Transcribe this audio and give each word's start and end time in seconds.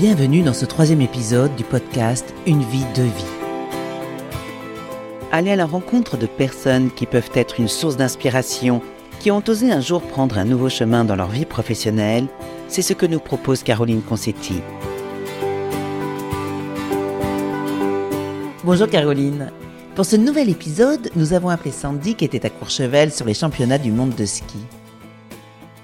Bienvenue 0.00 0.42
dans 0.42 0.54
ce 0.54 0.64
troisième 0.64 1.00
épisode 1.00 1.56
du 1.56 1.64
podcast 1.64 2.32
Une 2.46 2.62
vie, 2.62 2.84
de 2.94 3.02
vie. 3.02 3.24
Aller 5.32 5.50
à 5.50 5.56
la 5.56 5.66
rencontre 5.66 6.16
de 6.16 6.26
personnes 6.26 6.92
qui 6.92 7.04
peuvent 7.04 7.32
être 7.34 7.58
une 7.58 7.66
source 7.66 7.96
d'inspiration, 7.96 8.80
qui 9.18 9.32
ont 9.32 9.42
osé 9.48 9.72
un 9.72 9.80
jour 9.80 10.00
prendre 10.00 10.38
un 10.38 10.44
nouveau 10.44 10.68
chemin 10.68 11.04
dans 11.04 11.16
leur 11.16 11.30
vie 11.30 11.44
professionnelle, 11.44 12.28
c'est 12.68 12.82
ce 12.82 12.92
que 12.92 13.06
nous 13.06 13.18
propose 13.18 13.64
Caroline 13.64 14.00
Concetti. 14.00 14.60
Bonjour 18.62 18.88
Caroline. 18.88 19.50
Pour 19.96 20.04
ce 20.04 20.14
nouvel 20.14 20.48
épisode, 20.48 21.10
nous 21.16 21.32
avons 21.32 21.48
appelé 21.48 21.72
Sandy 21.72 22.14
qui 22.14 22.24
était 22.24 22.46
à 22.46 22.50
Courchevel 22.50 23.10
sur 23.10 23.26
les 23.26 23.34
championnats 23.34 23.78
du 23.78 23.90
monde 23.90 24.14
de 24.14 24.26
ski. 24.26 24.58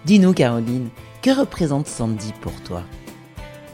Dis-nous 0.04 0.34
Caroline, 0.34 0.90
que 1.20 1.36
représente 1.36 1.88
Sandy 1.88 2.32
pour 2.40 2.54
toi? 2.62 2.84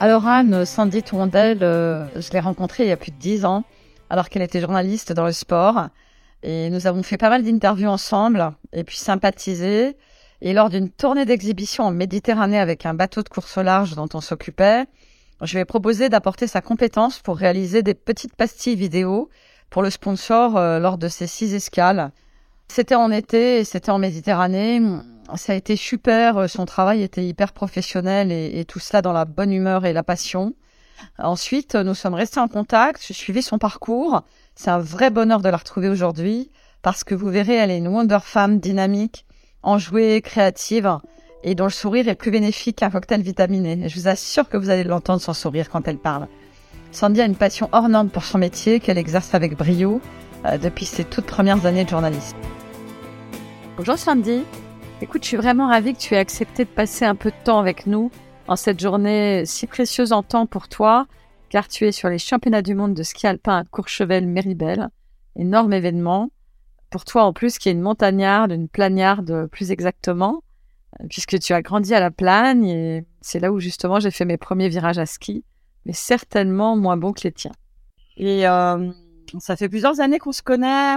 Alors 0.01 0.27
Anne, 0.27 0.65
Sandy 0.65 1.03
Tourondel, 1.03 1.59
euh, 1.61 2.07
je 2.19 2.33
l'ai 2.33 2.41
rencontrée 2.41 2.85
il 2.85 2.89
y 2.89 2.93
a 2.93 2.97
plus 2.97 3.11
de 3.11 3.19
dix 3.19 3.45
ans, 3.45 3.65
alors 4.09 4.31
qu'elle 4.31 4.41
était 4.41 4.63
journaliste 4.63 5.13
dans 5.13 5.27
le 5.27 5.33
sport. 5.33 5.89
Et 6.43 6.71
nous 6.71 6.87
avons 6.87 7.03
fait 7.03 7.19
pas 7.19 7.29
mal 7.29 7.45
d'interviews 7.45 7.91
ensemble, 7.91 8.51
et 8.73 8.83
puis 8.83 8.97
sympathisé. 8.97 9.99
Et 10.41 10.55
lors 10.55 10.71
d'une 10.71 10.89
tournée 10.89 11.27
d'exhibition 11.27 11.85
en 11.85 11.91
Méditerranée 11.91 12.59
avec 12.59 12.87
un 12.87 12.95
bateau 12.95 13.23
de 13.23 13.29
course 13.29 13.59
au 13.59 13.63
large 13.63 13.95
dont 13.95 14.09
on 14.15 14.23
s'occupait, 14.23 14.87
je 15.43 15.53
lui 15.53 15.61
ai 15.61 15.67
proposé 15.67 16.09
d'apporter 16.09 16.47
sa 16.47 16.63
compétence 16.63 17.19
pour 17.19 17.37
réaliser 17.37 17.83
des 17.83 17.93
petites 17.93 18.35
pastilles 18.35 18.77
vidéo 18.77 19.29
pour 19.69 19.83
le 19.83 19.91
sponsor 19.91 20.57
euh, 20.57 20.79
lors 20.79 20.97
de 20.97 21.09
ces 21.09 21.27
six 21.27 21.53
escales. 21.53 22.11
C'était 22.69 22.95
en 22.95 23.11
été 23.11 23.59
et 23.59 23.65
c'était 23.65 23.91
en 23.91 23.99
Méditerranée 23.99 24.81
ça 25.37 25.53
a 25.53 25.57
été 25.57 25.77
super. 25.77 26.37
Euh, 26.39 26.47
son 26.49 26.65
travail 26.65 27.03
était 27.03 27.25
hyper 27.25 27.53
professionnel 27.53 28.33
et, 28.33 28.65
tout 28.65 28.79
cela 28.79 29.03
dans 29.03 29.13
la 29.13 29.25
bonne 29.25 29.53
humeur 29.53 29.87
et 29.87 29.93
la 29.93 30.03
passion. 30.03 30.55
Ensuite, 31.19 31.75
nous 31.75 31.95
sommes 31.95 32.15
restés 32.15 32.41
en 32.41 32.49
contact. 32.49 33.03
Je 33.07 33.13
suivi 33.13 33.43
son 33.43 33.59
parcours. 33.59 34.23
C'est 34.55 34.71
un 34.71 34.79
vrai 34.79 35.11
bonheur 35.11 35.41
de 35.41 35.49
la 35.49 35.57
retrouver 35.57 35.89
aujourd'hui 35.89 36.51
parce 36.83 37.05
que 37.05 37.15
vous 37.15 37.29
verrez, 37.29 37.55
elle 37.55 37.71
est 37.71 37.79
une 37.79 37.89
wonder 37.89 38.19
femme 38.23 38.59
dynamique, 38.59 39.27
enjouée, 39.63 40.21
créative 40.23 40.99
et 41.43 41.55
dont 41.55 41.65
le 41.65 41.71
sourire 41.71 42.09
est 42.09 42.15
plus 42.15 42.31
bénéfique 42.31 42.77
qu'un 42.77 42.91
cocktail 42.91 43.23
vitaminé. 43.23 43.89
Je 43.89 43.99
vous 43.99 44.09
assure 44.09 44.49
que 44.49 44.57
vous 44.57 44.71
allez 44.71 44.85
l'entendre 44.85 45.21
sans 45.21 45.33
sourire 45.33 45.71
quand 45.71 45.89
elle 45.89 45.99
parle. 45.99 46.29
Sandy 46.93 47.21
a 47.21 47.25
une 47.25 47.37
passion 47.37 47.71
norme 47.89 48.11
pour 48.11 48.25
son 48.25 48.39
métier 48.39 48.81
qu'elle 48.81 48.99
exerce 48.99 49.35
avec 49.35 49.57
brio 49.57 50.01
euh, 50.45 50.59
depuis 50.59 50.87
ses 50.87 51.05
toutes 51.05 51.27
premières 51.27 51.65
années 51.67 51.85
de 51.85 51.91
journaliste. 51.91 52.37
Bonjour 53.77 53.97
Sandy. 53.97 54.43
Écoute, 55.03 55.23
je 55.23 55.29
suis 55.29 55.37
vraiment 55.39 55.69
ravie 55.69 55.95
que 55.95 55.99
tu 55.99 56.15
aies 56.15 56.19
accepté 56.19 56.67
de 56.67 56.69
passer 56.69 57.07
un 57.07 57.15
peu 57.15 57.31
de 57.31 57.45
temps 57.45 57.59
avec 57.59 57.87
nous 57.87 58.11
en 58.49 58.57
cette 58.57 58.79
journée 58.79 59.47
si 59.47 59.67
précieuse 59.67 60.13
en 60.13 60.23
temps 60.23 60.45
pour 60.45 60.69
toi, 60.69 61.07
car 61.49 61.69
tu 61.69 61.87
es 61.87 61.93
sur 61.93 62.11
les 62.11 62.19
championnats 62.19 62.61
du 62.61 62.75
monde 62.75 62.93
de 62.93 63.03
ski 63.03 63.27
alpin 63.27 63.57
à 63.57 63.65
Courchevel-Méribel. 63.65 64.89
Énorme 65.37 65.73
événement. 65.73 66.31
Pour 66.91 67.07
toi 67.07 67.25
en 67.25 67.33
plus, 67.33 67.59
qui 67.59 67.71
est 67.71 67.73
une 67.73 67.81
montagnarde, 67.81 68.53
une 68.53 68.69
plagnarde 68.69 69.47
plus 69.47 69.71
exactement, 69.71 70.43
puisque 71.09 71.39
tu 71.39 71.55
as 71.55 71.63
grandi 71.63 71.95
à 71.95 72.01
la 72.01 72.11
Plagne 72.11 72.67
et 72.67 73.05
c'est 73.23 73.41
là 73.41 73.53
où 73.53 73.59
justement 73.59 74.01
j'ai 74.01 74.11
fait 74.11 74.27
mes 74.27 74.37
premiers 74.37 74.69
virages 74.69 74.99
à 74.99 75.07
ski, 75.07 75.45
mais 75.87 75.95
certainement 75.95 76.77
moins 76.77 76.99
bons 76.99 77.15
que 77.15 77.23
les 77.25 77.33
tiens. 77.33 77.53
Et 78.19 78.47
euh, 78.47 78.91
ça 79.39 79.57
fait 79.57 79.71
plusieurs 79.71 80.01
années 80.01 80.19
qu'on 80.19 80.33
se 80.33 80.43
connaît. 80.43 80.97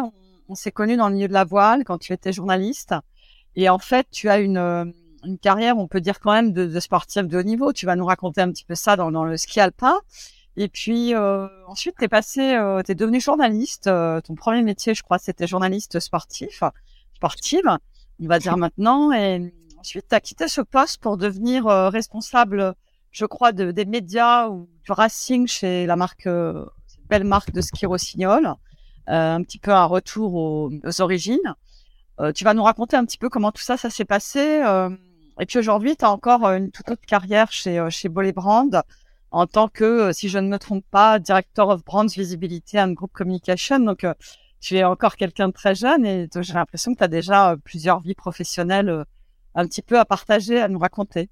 On, 0.50 0.56
s'est 0.56 0.72
connus 0.72 0.98
dans 0.98 1.08
le 1.08 1.16
milieu 1.16 1.30
de 1.30 1.34
la 1.34 1.46
voile 1.46 1.86
quand 1.86 1.98
tu 1.98 2.12
étais 2.12 2.34
journaliste. 2.34 2.94
Et 3.56 3.70
en 3.70 3.80
fait, 3.80 4.08
tu 4.12 4.30
as 4.30 4.40
une, 4.40 4.58
euh, 4.58 4.86
une 5.24 5.38
carrière, 5.38 5.78
on 5.78 5.88
peut 5.88 6.02
dire 6.02 6.20
quand 6.20 6.34
même, 6.34 6.54
de, 6.54 6.66
de 6.66 6.80
sportif 6.80 7.28
de 7.28 7.38
haut 7.38 7.44
niveau. 7.44 7.74
Tu 7.74 7.86
vas 7.86 7.96
nous 7.96 8.06
raconter 8.06 8.42
un 8.42 8.52
petit 8.52 8.66
peu 8.66 8.76
ça 8.76 8.96
dans, 8.96 9.12
dans 9.12 9.26
le 9.26 9.38
ski 9.38 9.60
alpin. 9.60 10.00
Et 10.56 10.68
puis 10.68 11.16
euh, 11.16 11.48
ensuite, 11.68 11.96
tu 11.98 12.06
es 12.06 12.08
passé, 12.08 12.54
euh, 12.56 12.82
tu 12.84 12.92
es 12.92 12.96
devenu 12.96 13.20
journaliste. 13.20 13.88
Euh, 13.88 14.22
ton 14.22 14.36
premier 14.36 14.62
métier, 14.62 14.94
je 14.94 15.02
crois, 15.02 15.18
c'était 15.18 15.48
journaliste 15.48 16.00
sportif, 16.00 16.64
sportive, 17.16 17.78
on 18.22 18.28
va 18.28 18.40
dire 18.40 18.58
maintenant. 18.58 19.12
Et 19.12 19.54
ensuite, 19.80 20.06
tu 20.10 20.16
as 20.16 20.22
quitté 20.22 20.48
ce 20.48 20.62
poste 20.62 21.02
pour 21.02 21.18
devenir 21.18 21.66
responsable, 21.66 22.76
je 23.12 23.26
crois, 23.26 23.52
de, 23.52 23.72
des 23.72 23.86
médias 23.86 24.48
ou 24.50 24.70
du 24.84 24.92
racing 24.92 25.48
chez 25.48 25.86
la 25.88 25.96
marque, 25.96 26.24
cette 26.24 27.08
belle 27.10 27.24
marque 27.24 27.52
de 27.52 27.62
ski 27.62 27.88
Rossignol. 27.88 28.54
un 29.08 29.42
petit 29.42 29.58
peu 29.58 29.72
un 29.72 29.86
retour 29.86 30.36
aux, 30.36 30.72
aux 30.84 31.02
origines. 31.02 31.56
Euh, 32.20 32.32
tu 32.32 32.44
vas 32.44 32.54
nous 32.54 32.64
raconter 32.64 32.96
un 32.96 33.06
petit 33.06 33.18
peu 33.18 33.30
comment 33.30 33.52
tout 33.52 33.62
ça, 33.62 33.78
ça 33.78 33.90
s'est 33.90 34.06
passé. 34.06 34.62
Euh, 34.64 34.90
et 35.40 35.46
puis 35.46 35.58
aujourd'hui, 35.58 35.96
tu 35.96 36.06
as 36.06 36.12
encore 36.12 36.46
euh, 36.46 36.58
une 36.58 36.72
toute 36.72 36.90
autre 36.90 37.06
carrière 37.08 37.52
chez, 37.52 37.86
chez 37.90 38.10
Bollet 38.10 38.34
Brand 38.34 38.82
en 39.32 39.48
tant 39.48 39.68
que, 39.68 40.12
si 40.14 40.30
je 40.30 40.38
ne 40.38 40.48
me 40.48 40.60
trompe 40.60 40.86
pas, 40.92 41.18
Director 41.18 41.70
of 41.70 41.84
Brands 41.84 42.06
Visibility 42.06 42.80
and 42.80 42.92
Group 42.92 43.12
Communication. 43.14 43.80
Donc, 43.80 44.06
tu 44.60 44.78
es 44.78 44.84
encore 44.84 45.16
quelqu'un 45.16 45.48
de 45.48 45.54
très 45.54 45.74
jeune 45.74 46.06
et 46.06 46.30
j'ai 46.40 46.54
l'impression 46.54 46.94
que 46.94 47.00
tu 47.00 47.04
as 47.04 47.08
déjà 47.08 47.56
plusieurs 47.64 48.00
vies 48.00 48.14
professionnelles 48.14 49.06
un 49.56 49.66
petit 49.66 49.82
peu 49.82 49.98
à 49.98 50.06
partager, 50.06 50.62
à 50.62 50.68
nous 50.68 50.78
raconter. 50.78 51.30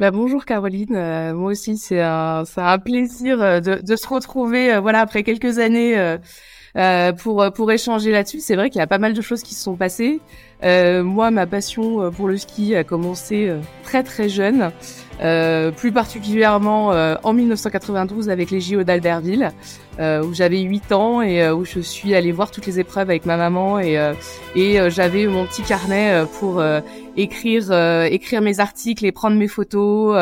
Bah, 0.00 0.10
bonjour 0.10 0.44
Caroline, 0.44 1.32
moi 1.32 1.52
aussi 1.52 1.78
c'est 1.78 2.00
un, 2.00 2.42
un 2.56 2.78
plaisir 2.80 3.38
de, 3.38 3.80
de 3.80 3.96
se 3.96 4.08
retrouver 4.08 4.76
voilà 4.80 5.00
après 5.00 5.22
quelques 5.22 5.60
années 5.60 5.96
euh, 5.96 6.18
pour 7.18 7.52
pour 7.52 7.72
échanger 7.72 8.10
là-dessus. 8.10 8.40
C'est 8.40 8.56
vrai 8.56 8.70
qu'il 8.70 8.78
y 8.78 8.82
a 8.82 8.86
pas 8.86 8.98
mal 8.98 9.12
de 9.12 9.20
choses 9.20 9.42
qui 9.42 9.54
se 9.54 9.62
sont 9.62 9.76
passées. 9.76 10.20
Euh, 10.64 11.02
moi, 11.02 11.30
ma 11.30 11.46
passion 11.46 12.02
euh, 12.02 12.10
pour 12.10 12.28
le 12.28 12.36
ski 12.36 12.76
a 12.76 12.84
commencé 12.84 13.48
euh, 13.48 13.58
très 13.82 14.02
très 14.02 14.28
jeune, 14.28 14.70
euh, 15.20 15.70
plus 15.72 15.90
particulièrement 15.92 16.88
en 17.22 17.32
1992 17.32 18.30
avec 18.30 18.50
les 18.50 18.60
JO 18.60 18.82
d'Albertville, 18.82 19.50
où 19.98 20.34
j'avais 20.34 20.60
8 20.60 20.92
ans 20.92 21.22
et 21.22 21.48
où 21.50 21.64
je 21.64 21.80
suis 21.80 22.14
allée 22.14 22.32
voir 22.32 22.50
toutes 22.50 22.66
les 22.66 22.80
épreuves 22.80 23.10
avec 23.10 23.26
ma 23.26 23.36
maman 23.36 23.78
et 23.78 24.12
et 24.56 24.90
j'avais 24.90 25.26
mon 25.26 25.44
petit 25.46 25.62
carnet 25.62 26.24
pour 26.40 26.62
écrire 27.16 27.72
écrire 28.06 28.40
mes 28.40 28.58
articles 28.58 29.04
et 29.04 29.12
prendre 29.12 29.36
mes 29.36 29.48
photos, 29.48 30.16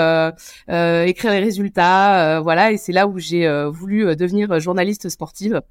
écrire 0.69 1.31
les 1.31 1.41
résultats, 1.41 2.41
voilà. 2.41 2.73
Et 2.73 2.77
c'est 2.77 2.93
là 2.93 3.07
où 3.07 3.19
j'ai 3.19 3.49
voulu 3.73 4.15
devenir 4.17 4.59
journaliste 4.61 5.09
sportive. 5.09 5.63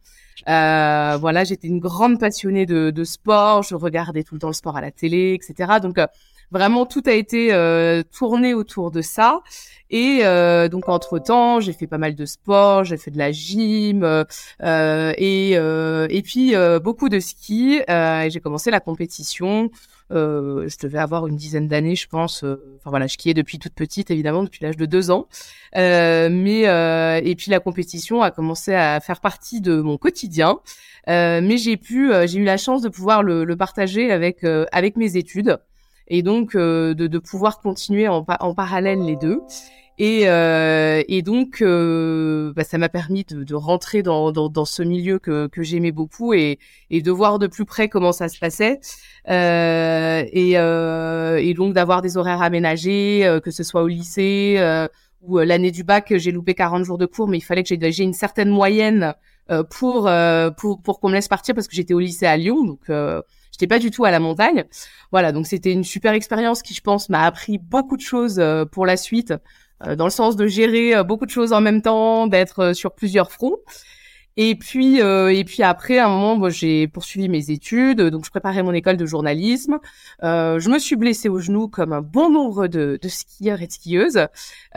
Euh, 0.48 1.18
voilà, 1.20 1.44
j'étais 1.44 1.68
une 1.68 1.80
grande 1.80 2.20
passionnée 2.20 2.66
de, 2.66 2.92
de, 2.92 3.04
sport. 3.04 3.64
Je 3.64 3.76
regardais 3.76 4.24
tout 4.24 4.36
le 4.36 4.40
temps 4.40 4.48
le 4.48 4.54
sport 4.54 4.78
à 4.78 4.82
la 4.82 4.92
télé, 4.92 5.34
etc. 5.34 5.80
Donc 5.82 5.98
euh, 5.98 6.08
vraiment 6.52 6.86
tout 6.86 7.04
a 7.06 7.12
été 7.12 7.54
euh, 7.54 8.04
tourné 8.04 8.54
autour 8.54 8.92
de 8.92 9.02
ça. 9.02 9.42
Et 9.90 10.20
euh, 10.24 10.70
donc 10.70 10.88
entre 10.88 11.20
temps, 11.20 11.60
j'ai 11.60 11.74
fait 11.74 11.88
pas 11.88 11.98
mal 11.98 12.16
de 12.16 12.26
sport, 12.26 12.84
j'ai 12.84 12.98
fait 12.98 13.12
de 13.12 13.18
la 13.18 13.32
gym 13.32 14.04
et 14.64 15.52
et 15.52 16.22
puis 16.24 16.54
beaucoup 16.84 17.10
de 17.10 17.20
ski. 17.20 17.82
et 17.88 18.28
j'ai 18.30 18.40
commencé 18.40 18.72
la 18.72 18.80
compétition. 18.80 19.70
Euh, 20.12 20.68
je 20.68 20.78
devais 20.80 20.98
avoir 20.98 21.28
une 21.28 21.36
dizaine 21.36 21.68
d'années, 21.68 21.96
je 21.96 22.08
pense. 22.08 22.44
enfin 22.44 22.90
voilà, 22.90 23.08
je 23.08 23.14
skiais 23.14 23.34
depuis 23.34 23.60
toute 23.60 23.74
petite, 23.74 24.12
évidemment, 24.12 24.44
depuis 24.44 24.64
l'âge 24.64 24.78
de 24.78 24.86
deux 24.86 25.12
ans. 25.12 25.28
Euh, 25.76 26.30
mais 26.32 26.62
et 27.24 27.36
puis 27.36 27.52
la 27.52 27.60
compétition 27.60 28.22
a 28.22 28.32
commencé 28.32 28.74
à 28.74 29.00
faire 29.00 29.22
partie 29.22 29.62
de 29.62 29.82
mon 29.82 29.98
quotidien. 29.98 30.60
mais 31.08 31.58
j'ai 31.58 31.78
pu, 31.78 32.12
j'ai 32.26 32.40
eu 32.40 32.44
la 32.44 32.58
chance 32.58 32.82
de 32.82 32.90
pouvoir 32.90 33.24
le, 33.24 33.44
le 33.44 33.56
partager 33.56 34.12
avec 34.12 34.44
avec 34.72 34.98
mes 34.98 35.18
études 35.18 35.60
et 36.08 36.24
donc 36.24 36.56
de, 36.56 36.94
de, 36.94 37.20
pouvoir 37.20 37.60
continuer 37.60 38.08
en, 38.08 38.26
en 38.28 38.54
parallèle 38.56 39.04
les 39.06 39.16
deux. 39.16 39.42
Et, 40.02 40.30
euh, 40.30 41.04
et 41.10 41.22
donc, 41.22 41.62
euh, 41.62 42.54
bah, 42.56 42.64
ça 42.64 42.78
m'a 42.78 42.88
permis 42.88 43.26
de, 43.26 43.44
de 43.44 43.54
rentrer 43.54 44.02
dans, 44.02 44.32
dans, 44.32 44.48
dans, 44.48 44.64
ce 44.64 44.82
milieu 44.82 45.20
que, 45.20 45.48
que 45.48 45.62
j'aimais 45.62 45.92
beaucoup 45.92 46.34
et, 46.34 46.58
et 46.90 47.02
de 47.02 47.12
voir 47.12 47.38
de 47.38 47.48
plus 47.48 47.66
près 47.66 47.90
comment 47.90 48.14
ça 48.14 48.30
se 48.30 48.40
passait. 48.40 48.80
Euh, 49.30 50.24
et, 50.32 50.58
euh, 50.58 51.36
et 51.44 51.54
donc 51.54 51.74
d'avoir 51.74 52.02
des 52.02 52.16
horaires 52.16 52.42
aménagés, 52.42 53.26
euh, 53.26 53.42
que 53.42 53.52
ce 53.52 53.62
soit 53.62 53.84
au 53.84 53.88
lycée 53.90 54.56
euh, 54.58 54.88
ou 55.22 55.38
l'année 55.40 55.72
du 55.72 55.84
bac, 55.84 56.14
j'ai 56.16 56.32
loupé 56.32 56.54
40 56.54 56.86
jours 56.86 56.98
de 56.98 57.06
cours, 57.06 57.28
mais 57.28 57.38
il 57.38 57.42
fallait 57.42 57.64
que 57.64 57.76
j'ai 57.92 58.04
une 58.04 58.14
certaine 58.14 58.50
moyenne 58.50 59.14
pour, 59.70 60.10
pour, 60.56 60.82
pour 60.82 61.00
qu'on 61.02 61.10
me 61.10 61.14
laisse 61.14 61.28
partir 61.28 61.56
parce 61.56 61.68
que 61.68 61.76
j'étais 61.76 61.94
au 61.94 62.00
lycée 62.00 62.26
à 62.26 62.38
Lyon. 62.38 62.64
Donc, 62.64 62.90
j'étais 63.52 63.68
pas 63.68 63.80
du 63.80 63.92
tout 63.92 64.06
à 64.06 64.12
la 64.12 64.22
montagne. 64.22 64.64
Voilà, 65.12 65.34
donc 65.34 65.46
c'était 65.46 65.74
une 65.74 65.84
super 65.84 66.14
expérience 66.14 66.62
qui, 66.62 66.74
je 66.74 66.80
pense, 66.80 67.10
m'a 67.10 67.24
appris 67.24 67.58
beaucoup 67.58 67.98
de 67.98 68.02
choses 68.02 68.42
pour 68.72 68.86
la 68.86 68.96
suite. 68.96 69.34
Euh, 69.86 69.96
dans 69.96 70.06
le 70.06 70.12
sens 70.12 70.36
de 70.36 70.48
gérer 70.48 70.96
euh, 70.96 71.04
beaucoup 71.04 71.26
de 71.26 71.32
choses 71.32 71.54
en 71.54 71.62
même 71.62 71.82
temps, 71.82 72.28
d'être 72.28 72.60
euh, 72.60 72.74
sur 72.74 72.94
plusieurs 72.94 73.32
fronts. 73.32 73.58
Et 74.38 74.56
puis, 74.56 75.00
et 75.00 75.44
puis 75.44 75.64
après, 75.64 75.98
à 75.98 76.06
un 76.06 76.10
moment, 76.10 76.38
moi, 76.38 76.50
j'ai 76.50 76.88
poursuivi 76.88 77.28
mes 77.28 77.52
études, 77.52 78.00
donc 78.00 78.24
je 78.24 78.30
préparais 78.30 78.64
mon 78.64 78.72
école 78.72 78.96
de 78.96 79.06
journalisme. 79.06 79.80
Euh, 80.24 80.60
je 80.60 80.70
me 80.70 80.80
suis 80.80 80.96
blessée 80.96 81.28
au 81.28 81.40
genou 81.40 81.68
comme 81.68 81.92
un 81.92 82.00
bon 82.00 82.30
nombre 82.30 82.68
de, 82.68 82.98
de 83.02 83.08
skieurs 83.10 83.62
et 83.62 83.68
de 83.68 83.72
skieuses, 83.74 84.18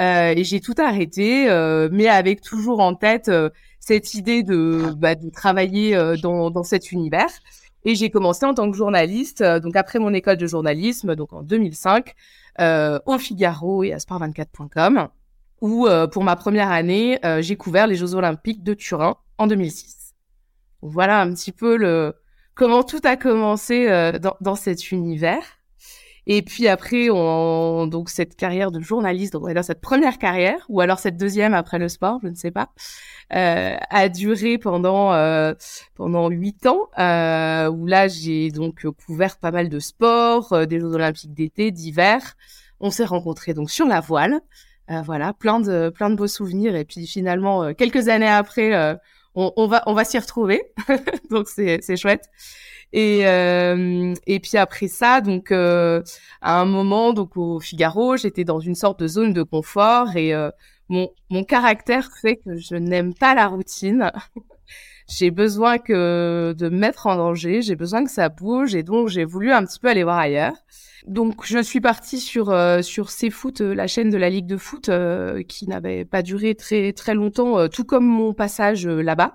euh, 0.00 0.34
et 0.36 0.42
j'ai 0.42 0.58
tout 0.58 0.74
arrêté, 0.78 1.48
euh, 1.48 1.88
mais 1.92 2.08
avec 2.08 2.40
toujours 2.40 2.80
en 2.80 2.96
tête 2.96 3.30
cette 3.78 4.14
idée 4.14 4.42
de, 4.42 4.94
bah, 4.96 5.14
de 5.14 5.30
travailler 5.30 5.96
dans, 6.20 6.50
dans 6.50 6.64
cet 6.64 6.90
univers. 6.90 7.30
Et 7.84 7.94
j'ai 7.94 8.10
commencé 8.10 8.46
en 8.46 8.54
tant 8.54 8.70
que 8.70 8.76
journaliste, 8.76 9.42
donc 9.42 9.76
après 9.76 9.98
mon 9.98 10.14
école 10.14 10.36
de 10.36 10.46
journalisme, 10.46 11.16
donc 11.16 11.32
en 11.32 11.42
2005 11.42 12.14
euh, 12.60 12.98
au 13.06 13.18
Figaro 13.18 13.82
et 13.82 13.92
à 13.92 13.96
sport24.com. 13.96 15.08
où 15.60 15.88
pour 16.12 16.24
ma 16.24 16.36
première 16.36 16.70
année, 16.70 17.18
j'ai 17.40 17.56
couvert 17.56 17.86
les 17.86 17.96
Jeux 17.96 18.14
Olympiques 18.14 18.62
de 18.62 18.74
Turin 18.74 19.16
en 19.38 19.46
2006. 19.46 20.14
Voilà 20.82 21.20
un 21.20 21.32
petit 21.32 21.52
peu 21.52 21.76
le 21.76 22.14
comment 22.54 22.82
tout 22.84 23.00
a 23.04 23.16
commencé 23.16 23.86
dans, 24.20 24.36
dans 24.40 24.54
cet 24.54 24.92
univers. 24.92 25.42
Et 26.26 26.42
puis 26.42 26.68
après, 26.68 27.10
on, 27.10 27.86
donc 27.88 28.08
cette 28.08 28.36
carrière 28.36 28.70
de 28.70 28.80
journaliste, 28.80 29.32
donc 29.32 29.48
cette 29.62 29.80
première 29.80 30.18
carrière, 30.18 30.64
ou 30.68 30.80
alors 30.80 30.98
cette 31.00 31.16
deuxième 31.16 31.52
après 31.52 31.78
le 31.78 31.88
sport, 31.88 32.20
je 32.22 32.28
ne 32.28 32.34
sais 32.34 32.52
pas, 32.52 32.70
euh, 33.34 33.74
a 33.90 34.08
duré 34.08 34.58
pendant 34.58 35.12
euh, 35.14 35.54
pendant 35.94 36.28
huit 36.28 36.64
ans, 36.66 36.88
euh, 36.98 37.68
où 37.68 37.86
là 37.86 38.06
j'ai 38.06 38.50
donc 38.50 38.86
couvert 39.04 39.36
pas 39.38 39.50
mal 39.50 39.68
de 39.68 39.80
sports, 39.80 40.52
euh, 40.52 40.64
des 40.66 40.78
Jeux 40.78 40.94
Olympiques 40.94 41.34
d'été, 41.34 41.72
d'hiver. 41.72 42.36
On 42.78 42.90
s'est 42.90 43.04
rencontrés 43.04 43.54
donc 43.54 43.70
sur 43.70 43.86
la 43.86 44.00
voile, 44.00 44.40
euh, 44.90 45.02
voilà, 45.02 45.32
plein 45.32 45.58
de 45.58 45.90
plein 45.90 46.08
de 46.10 46.14
beaux 46.14 46.28
souvenirs. 46.28 46.76
Et 46.76 46.84
puis 46.84 47.06
finalement, 47.06 47.74
quelques 47.74 48.08
années 48.08 48.28
après, 48.28 48.96
on, 49.34 49.52
on 49.56 49.66
va 49.66 49.82
on 49.86 49.94
va 49.94 50.04
s'y 50.04 50.18
retrouver, 50.20 50.62
donc 51.30 51.48
c'est 51.48 51.80
c'est 51.82 51.96
chouette. 51.96 52.28
Et 52.92 53.26
euh, 53.26 54.14
et 54.26 54.38
puis 54.38 54.58
après 54.58 54.88
ça, 54.88 55.20
donc 55.22 55.50
euh, 55.50 56.02
à 56.42 56.60
un 56.60 56.66
moment, 56.66 57.14
donc 57.14 57.36
au 57.36 57.58
Figaro, 57.58 58.16
j'étais 58.16 58.44
dans 58.44 58.60
une 58.60 58.74
sorte 58.74 59.00
de 59.00 59.06
zone 59.06 59.32
de 59.32 59.42
confort 59.42 60.14
et 60.14 60.34
euh, 60.34 60.50
mon 60.88 61.10
mon 61.30 61.42
caractère 61.42 62.10
fait 62.20 62.36
que 62.36 62.56
je 62.56 62.74
n'aime 62.74 63.14
pas 63.14 63.34
la 63.34 63.46
routine. 63.48 64.12
j'ai 65.08 65.30
besoin 65.30 65.78
que 65.78 66.54
de 66.56 66.68
me 66.68 66.76
mettre 66.76 67.06
en 67.06 67.16
danger, 67.16 67.62
j'ai 67.62 67.76
besoin 67.76 68.04
que 68.04 68.10
ça 68.10 68.28
bouge 68.28 68.74
et 68.74 68.82
donc 68.82 69.08
j'ai 69.08 69.24
voulu 69.24 69.52
un 69.52 69.64
petit 69.64 69.78
peu 69.78 69.88
aller 69.88 70.04
voir 70.04 70.18
ailleurs. 70.18 70.56
Donc 71.06 71.46
je 71.46 71.60
suis 71.62 71.80
partie 71.80 72.20
sur 72.20 72.50
euh, 72.50 72.82
sur 72.82 73.10
foot, 73.10 73.60
la 73.62 73.86
chaîne 73.86 74.10
de 74.10 74.18
la 74.18 74.28
Ligue 74.28 74.46
de 74.46 74.58
foot 74.58 74.90
qui 75.48 75.66
n'avait 75.66 76.04
pas 76.04 76.20
duré 76.20 76.54
très 76.54 76.92
très 76.92 77.14
longtemps, 77.14 77.68
tout 77.68 77.84
comme 77.84 78.04
mon 78.04 78.34
passage 78.34 78.86
là-bas, 78.86 79.34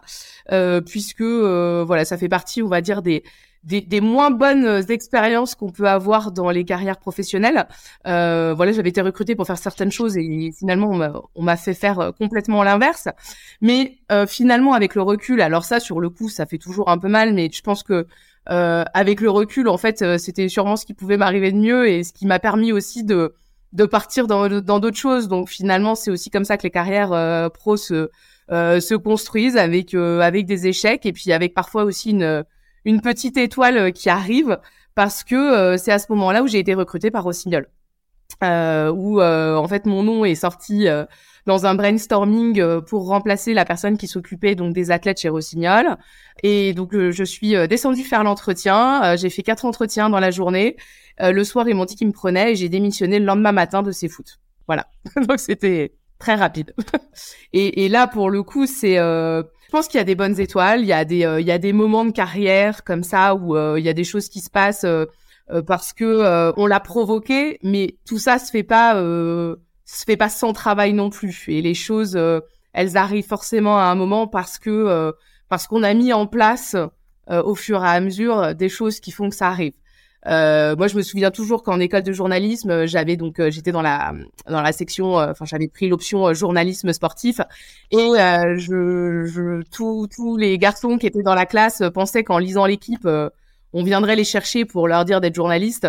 puisque 0.85 1.23
voilà 1.23 2.05
ça 2.05 2.19
fait 2.19 2.29
partie 2.29 2.61
on 2.61 2.67
va 2.67 2.81
dire 2.81 3.01
des 3.01 3.23
des, 3.63 3.81
des, 3.81 4.01
moins 4.01 4.31
bonnes 4.31 4.65
euh, 4.65 4.81
expériences 4.81 5.55
qu'on 5.55 5.71
peut 5.71 5.87
avoir 5.87 6.31
dans 6.31 6.49
les 6.49 6.63
carrières 6.63 6.97
professionnelles. 6.97 7.67
Euh, 8.07 8.53
voilà, 8.55 8.71
j'avais 8.71 8.89
été 8.89 9.01
recrutée 9.01 9.35
pour 9.35 9.45
faire 9.45 9.57
certaines 9.57 9.91
choses 9.91 10.17
et 10.17 10.51
finalement 10.57 10.89
on 11.35 11.43
m'a 11.43 11.57
fait 11.57 11.73
faire 11.73 11.99
euh, 11.99 12.11
complètement 12.11 12.63
l'inverse. 12.63 13.07
Mais 13.61 13.97
euh, 14.11 14.25
finalement, 14.27 14.73
avec 14.73 14.95
le 14.95 15.01
recul, 15.01 15.41
alors 15.41 15.65
ça 15.65 15.79
sur 15.79 15.99
le 15.99 16.09
coup, 16.09 16.29
ça 16.29 16.45
fait 16.45 16.57
toujours 16.57 16.89
un 16.89 16.97
peu 16.97 17.07
mal, 17.07 17.33
mais 17.33 17.49
je 17.51 17.61
pense 17.61 17.83
que 17.83 18.07
euh, 18.49 18.83
avec 18.93 19.21
le 19.21 19.29
recul, 19.29 19.67
en 19.67 19.77
fait, 19.77 20.17
c'était 20.17 20.47
sûrement 20.47 20.77
ce 20.77 20.85
qui 20.85 20.93
pouvait 20.93 21.17
m'arriver 21.17 21.51
de 21.51 21.57
mieux 21.57 21.89
et 21.89 22.03
ce 22.03 22.13
qui 22.13 22.25
m'a 22.25 22.39
permis 22.39 22.71
aussi 22.71 23.03
de 23.03 23.33
de 23.73 23.85
partir 23.85 24.27
dans 24.27 24.79
d'autres 24.79 24.97
choses. 24.97 25.27
Donc 25.27 25.49
finalement, 25.49 25.93
c'est 25.95 26.09
aussi 26.09 26.29
comme 26.29 26.45
ça 26.45 26.57
que 26.57 26.63
les 26.63 26.71
carrières 26.71 27.11
euh, 27.11 27.49
pro 27.49 27.75
se 27.77 28.09
se 28.49 28.95
construisent 28.95 29.57
avec 29.57 29.93
avec 29.93 30.45
des 30.45 30.67
échecs 30.67 31.05
et 31.05 31.11
puis 31.11 31.33
avec 31.33 31.53
parfois 31.53 31.83
aussi 31.83 32.11
une 32.11 32.45
une 32.87 33.01
petite 33.01 33.35
étoile 33.37 33.77
euh, 33.77 33.91
qui 33.91 34.09
arrive 34.09 34.59
parce 34.95 35.23
que 35.23 35.35
euh, 35.35 35.77
c'est 35.77 35.91
à 35.91 35.99
ce 35.99 36.07
moment-là 36.13 36.41
où 36.41 36.47
j'ai 36.47 36.59
été 36.59 36.73
recrutée 36.73 37.11
par 37.11 37.23
Rossignol. 37.23 37.67
Euh, 38.43 38.91
où 38.91 39.21
en 39.21 39.67
fait 39.67 39.85
mon 39.85 40.03
nom 40.03 40.23
est 40.23 40.35
sorti 40.35 40.85
dans 41.47 41.65
un 41.65 41.73
brainstorming 41.75 42.81
pour 42.81 43.07
remplacer 43.07 43.53
la 43.53 43.63
personne 43.65 43.97
qui 43.97 44.05
s'occupait 44.05 44.53
donc 44.53 44.73
des 44.73 44.91
athlètes 44.91 45.21
chez 45.21 45.29
Rossignol. 45.29 45.97
Et 46.43 46.73
donc 46.73 46.91
je 46.93 47.23
suis 47.23 47.55
descendue 47.67 48.03
faire 48.03 48.23
l'entretien. 48.23 49.15
j'ai 49.15 49.29
fait 49.29 49.43
quatre 49.43 49.65
entretiens 49.65 50.09
dans 50.09 50.19
la 50.19 50.29
journée. 50.29 50.75
le 51.19 51.43
soir 51.43 51.67
ils 51.69 51.73
m'ont 51.73 51.85
dit 51.85 51.95
qu'ils 51.95 52.07
me 52.07 52.13
prenaient 52.13 52.51
et 52.51 52.55
j'ai 52.55 52.69
démissionné 52.69 53.17
le 53.17 53.25
lendemain 53.25 53.53
matin 53.53 53.81
de 53.81 53.91
ces 53.91 54.09
foot. 54.09 54.39
Voilà. 54.67 54.87
donc 55.27 55.39
c'était 55.39 55.93
très 56.19 56.35
rapide. 56.35 56.73
et, 57.53 57.85
et, 57.85 57.89
là 57.89 58.07
pour 58.07 58.29
le 58.29 58.43
coup 58.43 58.65
c'est 58.65 58.97
je 59.67 59.71
pense 59.73 59.89
qu'il 59.89 59.97
y 59.97 60.01
a 60.01 60.05
des 60.05 60.15
bonnes 60.15 60.39
étoiles, 60.39 60.79
il 60.79 60.87
y 60.87 60.93
a 60.93 61.03
des 61.03 61.25
euh, 61.25 61.41
il 61.41 61.47
y 61.47 61.51
a 61.51 61.57
des 61.57 61.73
moments 61.73 62.05
de 62.05 62.11
carrière 62.11 62.85
comme 62.85 63.03
ça 63.03 63.35
où 63.35 63.57
euh, 63.57 63.75
il 63.77 63.83
y 63.83 63.89
a 63.89 63.93
des 63.93 64.05
choses 64.05 64.29
qui 64.29 64.39
se 64.39 64.49
passent 64.49 64.85
euh, 64.85 65.05
parce 65.65 65.91
que 65.91 66.53
on 66.57 66.67
l'a 66.67 66.79
provoqué, 66.79 67.59
mais 67.63 67.97
tout 68.05 68.17
ça 68.17 68.39
se 68.39 68.49
fait 68.49 68.63
pas 68.63 68.93
se 68.95 70.03
fait 70.05 70.17
pas 70.17 70.29
sans 70.29 70.53
travail 70.53 70.93
non 70.93 71.09
plus 71.09 71.45
et 71.49 71.61
les 71.61 71.73
choses 71.73 72.17
elles 72.73 72.97
arrivent 72.97 73.27
forcément 73.27 73.77
à 73.77 73.83
un 73.83 73.95
moment 73.95 74.27
parce 74.27 74.57
que 74.57 75.13
parce 75.49 75.67
qu'on 75.67 75.83
a 75.83 75.93
mis 75.93 76.11
en 76.11 76.27
place 76.27 76.75
au 77.29 77.55
fur 77.55 77.83
et 77.83 77.87
à 77.87 77.99
mesure 78.01 78.55
des 78.55 78.69
choses 78.69 78.99
qui 78.99 79.11
font 79.11 79.29
que 79.29 79.35
ça 79.35 79.47
arrive. 79.47 79.73
Euh, 80.27 80.75
moi, 80.75 80.87
je 80.87 80.97
me 80.97 81.01
souviens 81.01 81.31
toujours 81.31 81.63
qu'en 81.63 81.79
école 81.79 82.03
de 82.03 82.11
journalisme, 82.11 82.69
euh, 82.69 82.87
j'avais 82.87 83.15
donc 83.15 83.39
euh, 83.39 83.49
j'étais 83.49 83.71
dans 83.71 83.81
la 83.81 84.13
dans 84.47 84.61
la 84.61 84.71
section, 84.73 85.15
enfin 85.15 85.45
j'avais 85.45 85.67
pris 85.67 85.87
l'option 85.87 86.33
journalisme 86.33 86.91
sportif 86.91 87.39
et 87.91 87.97
je, 87.97 89.25
je 89.25 89.61
tous 89.71 90.07
tous 90.13 90.37
les 90.37 90.57
garçons 90.57 90.97
qui 90.97 91.07
étaient 91.07 91.23
dans 91.23 91.35
la 91.35 91.45
classe 91.45 91.81
pensaient 91.93 92.23
qu'en 92.23 92.39
lisant 92.39 92.65
l'équipe, 92.65 93.07
on 93.73 93.83
viendrait 93.83 94.15
les 94.15 94.23
chercher 94.23 94.65
pour 94.65 94.87
leur 94.87 95.05
dire 95.05 95.21
d'être 95.21 95.35
journalistes. 95.35 95.87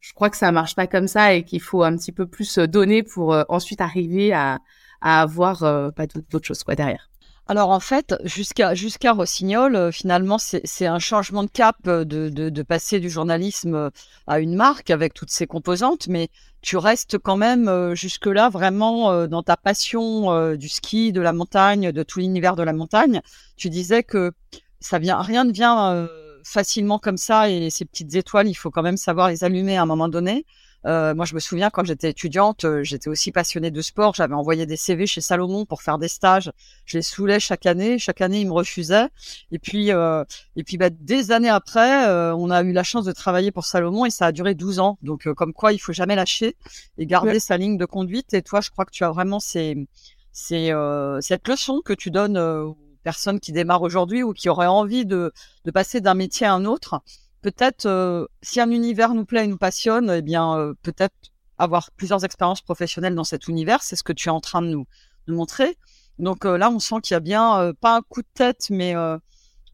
Je 0.00 0.12
crois 0.12 0.30
que 0.30 0.36
ça 0.36 0.52
marche 0.52 0.74
pas 0.74 0.86
comme 0.86 1.08
ça 1.08 1.34
et 1.34 1.44
qu'il 1.44 1.60
faut 1.60 1.82
un 1.82 1.96
petit 1.96 2.12
peu 2.12 2.26
plus 2.26 2.58
donner 2.58 3.02
pour 3.02 3.36
ensuite 3.48 3.80
arriver 3.80 4.32
à 4.32 4.58
à 5.00 5.22
avoir 5.22 5.60
pas 5.94 6.06
d'autres 6.06 6.46
choses 6.46 6.64
quoi 6.64 6.74
derrière. 6.74 7.07
Alors 7.50 7.70
en 7.70 7.80
fait, 7.80 8.14
jusqu'à 8.24 8.74
jusqu'à 8.74 9.14
Rossignol, 9.14 9.74
euh, 9.74 9.90
finalement, 9.90 10.36
c'est 10.36 10.86
un 10.86 10.98
changement 10.98 11.44
de 11.44 11.48
cap 11.48 11.76
euh, 11.86 12.04
de, 12.04 12.28
de, 12.28 12.50
de, 12.50 12.62
passer 12.62 13.00
du 13.00 13.08
journalisme 13.08 13.74
euh, 13.74 13.90
à 14.26 14.38
une 14.40 14.54
marque 14.54 14.90
avec 14.90 15.14
toutes 15.14 15.30
ses 15.30 15.46
composantes, 15.46 16.08
mais 16.08 16.28
tu 16.60 16.76
restes 16.76 17.16
quand 17.16 17.38
même 17.38 17.94
jusque-là 17.94 18.50
vraiment 18.50 19.28
dans 19.28 19.44
ta 19.44 19.56
passion 19.56 20.56
du 20.56 20.68
ski, 20.68 21.12
de 21.12 21.20
la 21.20 21.32
montagne, 21.32 21.92
de 21.92 22.02
tout 22.02 22.18
l'univers 22.18 22.56
de 22.56 22.64
la 22.64 22.72
montagne. 22.72 23.22
Tu 23.56 23.70
disais 23.70 24.02
que 24.02 24.32
ça 24.80 24.98
vient, 24.98 25.22
rien 25.22 25.44
ne 25.44 25.52
vient 25.52 26.08
facilement 26.42 26.98
comme 26.98 27.16
ça 27.16 27.48
et 27.48 27.70
ces 27.70 27.84
petites 27.84 28.16
étoiles, 28.16 28.48
il 28.48 28.54
faut 28.54 28.72
quand 28.72 28.82
même 28.82 28.96
savoir 28.96 29.28
les 29.28 29.44
allumer 29.44 29.76
à 29.76 29.82
un 29.82 29.86
moment 29.86 30.08
donné. 30.08 30.46
Euh, 30.86 31.14
moi, 31.14 31.24
je 31.24 31.34
me 31.34 31.40
souviens 31.40 31.70
quand 31.70 31.84
j'étais 31.84 32.10
étudiante, 32.10 32.64
euh, 32.64 32.82
j'étais 32.84 33.08
aussi 33.08 33.32
passionnée 33.32 33.70
de 33.70 33.82
sport. 33.82 34.14
J'avais 34.14 34.34
envoyé 34.34 34.64
des 34.64 34.76
CV 34.76 35.06
chez 35.06 35.20
Salomon 35.20 35.64
pour 35.64 35.82
faire 35.82 35.98
des 35.98 36.08
stages. 36.08 36.52
Je 36.84 36.98
les 36.98 37.02
saoulais 37.02 37.40
chaque 37.40 37.66
année. 37.66 37.98
Chaque 37.98 38.20
année, 38.20 38.40
ils 38.40 38.46
me 38.46 38.52
refusaient. 38.52 39.08
Et 39.50 39.58
puis, 39.58 39.92
euh, 39.92 40.24
et 40.56 40.62
puis, 40.62 40.76
bah, 40.76 40.90
des 40.90 41.32
années 41.32 41.48
après, 41.48 42.08
euh, 42.08 42.34
on 42.34 42.50
a 42.50 42.62
eu 42.62 42.72
la 42.72 42.84
chance 42.84 43.04
de 43.04 43.12
travailler 43.12 43.50
pour 43.50 43.64
Salomon 43.64 44.06
et 44.06 44.10
ça 44.10 44.26
a 44.26 44.32
duré 44.32 44.54
12 44.54 44.78
ans. 44.78 44.98
Donc, 45.02 45.26
euh, 45.26 45.34
comme 45.34 45.52
quoi, 45.52 45.72
il 45.72 45.78
faut 45.78 45.92
jamais 45.92 46.14
lâcher 46.14 46.56
et 46.96 47.06
garder 47.06 47.40
sa 47.40 47.56
ligne 47.56 47.76
de 47.76 47.84
conduite. 47.84 48.32
Et 48.34 48.42
toi, 48.42 48.60
je 48.60 48.70
crois 48.70 48.84
que 48.84 48.92
tu 48.92 49.04
as 49.04 49.10
vraiment 49.10 49.40
ces, 49.40 49.88
ces, 50.32 50.72
cette 51.20 51.48
leçon 51.48 51.80
que 51.84 51.92
tu 51.92 52.10
donnes 52.10 52.38
aux 52.38 52.76
personnes 53.02 53.40
qui 53.40 53.52
démarrent 53.52 53.82
aujourd'hui 53.82 54.22
ou 54.22 54.32
qui 54.32 54.48
auraient 54.48 54.66
envie 54.66 55.06
de, 55.06 55.32
de 55.64 55.70
passer 55.70 56.00
d'un 56.00 56.14
métier 56.14 56.46
à 56.46 56.54
un 56.54 56.64
autre 56.64 57.00
peut-être 57.42 57.86
euh, 57.86 58.26
si 58.42 58.60
un 58.60 58.70
univers 58.70 59.14
nous 59.14 59.24
plaît 59.24 59.44
et 59.44 59.46
nous 59.46 59.58
passionne, 59.58 60.10
eh 60.10 60.22
bien 60.22 60.56
euh, 60.56 60.74
peut-être 60.82 61.14
avoir 61.58 61.90
plusieurs 61.92 62.24
expériences 62.24 62.60
professionnelles 62.60 63.14
dans 63.14 63.24
cet 63.24 63.48
univers, 63.48 63.82
c'est 63.82 63.96
ce 63.96 64.02
que 64.02 64.12
tu 64.12 64.28
es 64.28 64.32
en 64.32 64.40
train 64.40 64.62
de 64.62 64.68
nous, 64.68 64.86
montrer. 65.26 65.76
Donc 66.18 66.46
euh, 66.46 66.56
là, 66.56 66.70
on 66.70 66.78
sent 66.78 66.96
qu'il 67.02 67.14
y 67.14 67.16
a 67.16 67.20
bien 67.20 67.72
pas 67.80 67.96
un 67.96 68.02
coup 68.02 68.22
de 68.22 68.28
tête, 68.32 68.68
mais 68.70 68.94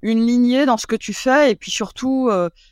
une 0.02 0.26
lignée 0.26 0.66
dans 0.66 0.76
ce 0.76 0.87
que 0.87 0.97
tu 0.97 1.14
fais 1.14 1.52
et 1.52 1.56
puis 1.56 1.71
surtout, 1.71 2.30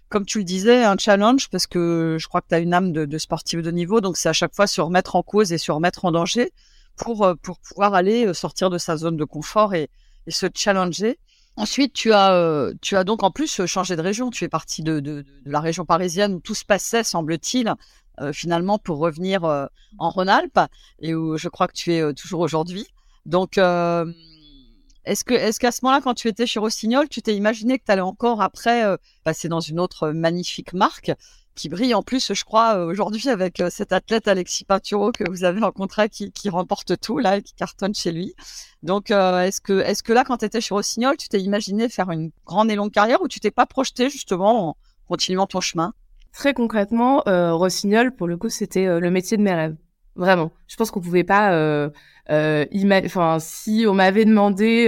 comme 0.08 0.26
tu 0.26 0.38
le 0.38 0.44
disais, 0.44 0.84
un 0.84 0.96
challenge 0.98 1.48
parce 1.48 1.66
que 1.66 2.16
je 2.18 2.26
crois 2.26 2.40
que 2.40 2.48
tu 2.48 2.54
as 2.54 2.58
une 2.58 2.74
âme 2.74 2.92
de, 2.92 3.18
sportif 3.18 3.62
de 3.62 3.70
niveau, 3.70 4.00
donc 4.00 4.16
c'est 4.16 4.28
à 4.28 4.32
chaque 4.32 4.54
fois 4.54 4.66
se 4.66 4.80
remettre 4.80 5.14
en 5.14 5.22
cause 5.22 5.52
et 5.52 5.58
se 5.58 5.70
remettre 5.70 6.04
en 6.04 6.10
danger 6.12 6.52
pour 6.96 7.36
pouvoir 7.68 7.94
aller 7.94 8.34
sortir 8.34 8.68
de 8.68 8.78
sa 8.78 8.96
zone 8.96 9.16
de 9.16 9.24
confort 9.24 9.74
et 9.74 9.88
se 10.28 10.46
challenger. 10.52 11.18
Ensuite, 11.56 11.92
tu 11.92 12.12
as, 12.12 12.32
euh, 12.32 12.72
tu 12.80 12.96
as 12.96 13.04
donc 13.04 13.22
en 13.22 13.30
plus 13.30 13.60
euh, 13.60 13.66
changé 13.66 13.94
de 13.94 14.00
région. 14.00 14.30
Tu 14.30 14.44
es 14.44 14.48
parti 14.48 14.82
de, 14.82 15.24
la 15.44 15.60
région 15.60 15.84
parisienne 15.84 16.34
où 16.34 16.40
tout 16.40 16.54
se 16.54 16.64
passait, 16.64 17.04
semble-t-il, 17.04 17.74
euh, 18.20 18.32
finalement, 18.32 18.78
pour 18.78 18.98
revenir 18.98 19.44
en 19.44 20.10
Rhône-Alpes 20.10 20.60
et 21.00 21.14
où 21.14 21.36
je 21.36 21.48
crois 21.48 21.68
que 21.68 21.74
tu 21.74 21.92
es 21.92 22.14
toujours 22.14 22.40
aujourd'hui. 22.40 22.86
Donc, 23.26 23.58
est-ce 23.58 25.24
que, 25.24 25.34
est-ce 25.34 25.60
qu'à 25.60 25.72
ce, 25.72 25.80
moment-là, 25.82 26.00
quand 26.00 26.14
tu 26.14 26.28
étais 26.28 26.46
chez 26.46 26.60
Rossignol, 26.60 27.08
tu 27.08 27.22
t'es 27.22 27.34
imaginé 27.36 27.78
que 27.78 27.84
tu 27.84 27.92
allais 27.92 28.00
encore 28.00 28.40
après 28.40 28.84
passer 29.24 29.48
dans 29.48 29.60
une 29.60 29.80
autre 29.80 30.10
magnifique 30.10 30.72
marque? 30.72 31.12
Qui 31.54 31.68
brille 31.68 31.94
en 31.94 32.02
plus, 32.02 32.32
je 32.32 32.44
crois, 32.44 32.76
euh, 32.76 32.86
aujourd'hui 32.86 33.28
avec 33.28 33.60
euh, 33.60 33.68
cet 33.70 33.92
athlète 33.92 34.28
Alexis 34.28 34.64
Pinturo 34.64 35.12
que 35.12 35.28
vous 35.28 35.44
avez 35.44 35.60
rencontré 35.60 36.08
qui, 36.08 36.32
qui 36.32 36.48
remporte 36.48 36.98
tout 37.00 37.18
là 37.18 37.40
qui 37.40 37.54
cartonne 37.54 37.94
chez 37.94 38.12
lui. 38.12 38.34
Donc, 38.82 39.10
euh, 39.10 39.42
est-ce 39.42 39.60
que, 39.60 39.80
est-ce 39.80 40.02
que 40.02 40.12
là, 40.12 40.24
quand 40.24 40.38
tu 40.38 40.44
étais 40.44 40.60
chez 40.60 40.74
Rossignol, 40.74 41.16
tu 41.16 41.28
t'es 41.28 41.40
imaginé 41.40 41.88
faire 41.88 42.10
une 42.10 42.30
grande 42.46 42.70
et 42.70 42.74
longue 42.74 42.92
carrière 42.92 43.22
ou 43.22 43.28
tu 43.28 43.40
t'es 43.40 43.50
pas 43.50 43.66
projeté 43.66 44.10
justement 44.10 44.70
en 44.70 44.76
continuant 45.08 45.46
ton 45.46 45.60
chemin? 45.60 45.92
Très 46.32 46.54
concrètement, 46.54 47.22
Rossignol, 47.26 48.14
pour 48.16 48.26
le 48.26 48.38
coup, 48.38 48.48
c'était 48.48 48.86
le 48.86 49.10
métier 49.10 49.36
de 49.36 49.42
mes 49.42 49.52
rêves. 49.52 49.76
vraiment. 50.16 50.50
Je 50.66 50.76
pense 50.76 50.90
qu'on 50.90 51.02
pouvait 51.02 51.24
pas. 51.24 51.90
Enfin, 52.30 53.36
si 53.38 53.84
on 53.86 53.92
m'avait 53.92 54.24
demandé, 54.24 54.86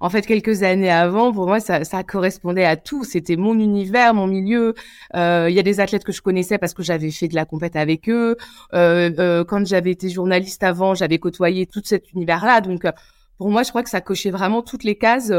en 0.00 0.10
fait, 0.10 0.26
quelques 0.26 0.62
années 0.62 0.90
avant, 0.90 1.32
pour 1.32 1.46
moi, 1.46 1.60
ça, 1.60 1.84
ça 1.84 2.02
correspondait 2.02 2.64
à 2.64 2.76
tout. 2.76 3.04
C'était 3.04 3.36
mon 3.36 3.58
univers, 3.58 4.14
mon 4.14 4.26
milieu. 4.26 4.74
Euh, 5.14 5.46
il 5.48 5.54
y 5.54 5.58
a 5.58 5.62
des 5.62 5.80
athlètes 5.80 6.04
que 6.04 6.12
je 6.12 6.20
connaissais 6.20 6.58
parce 6.58 6.74
que 6.74 6.82
j'avais 6.82 7.10
fait 7.10 7.28
de 7.28 7.34
la 7.34 7.44
compète 7.44 7.76
avec 7.76 8.08
eux. 8.08 8.36
Euh, 8.74 9.44
quand 9.44 9.66
j'avais 9.66 9.92
été 9.92 10.10
journaliste 10.10 10.62
avant, 10.62 10.94
j'avais 10.94 11.18
côtoyé 11.18 11.66
tout 11.66 11.82
cet 11.84 12.12
univers-là. 12.12 12.60
Donc, 12.60 12.82
pour 13.38 13.50
moi, 13.50 13.62
je 13.62 13.70
crois 13.70 13.82
que 13.82 13.90
ça 13.90 14.00
cochait 14.00 14.30
vraiment 14.30 14.62
toutes 14.62 14.84
les 14.84 14.96
cases 14.96 15.32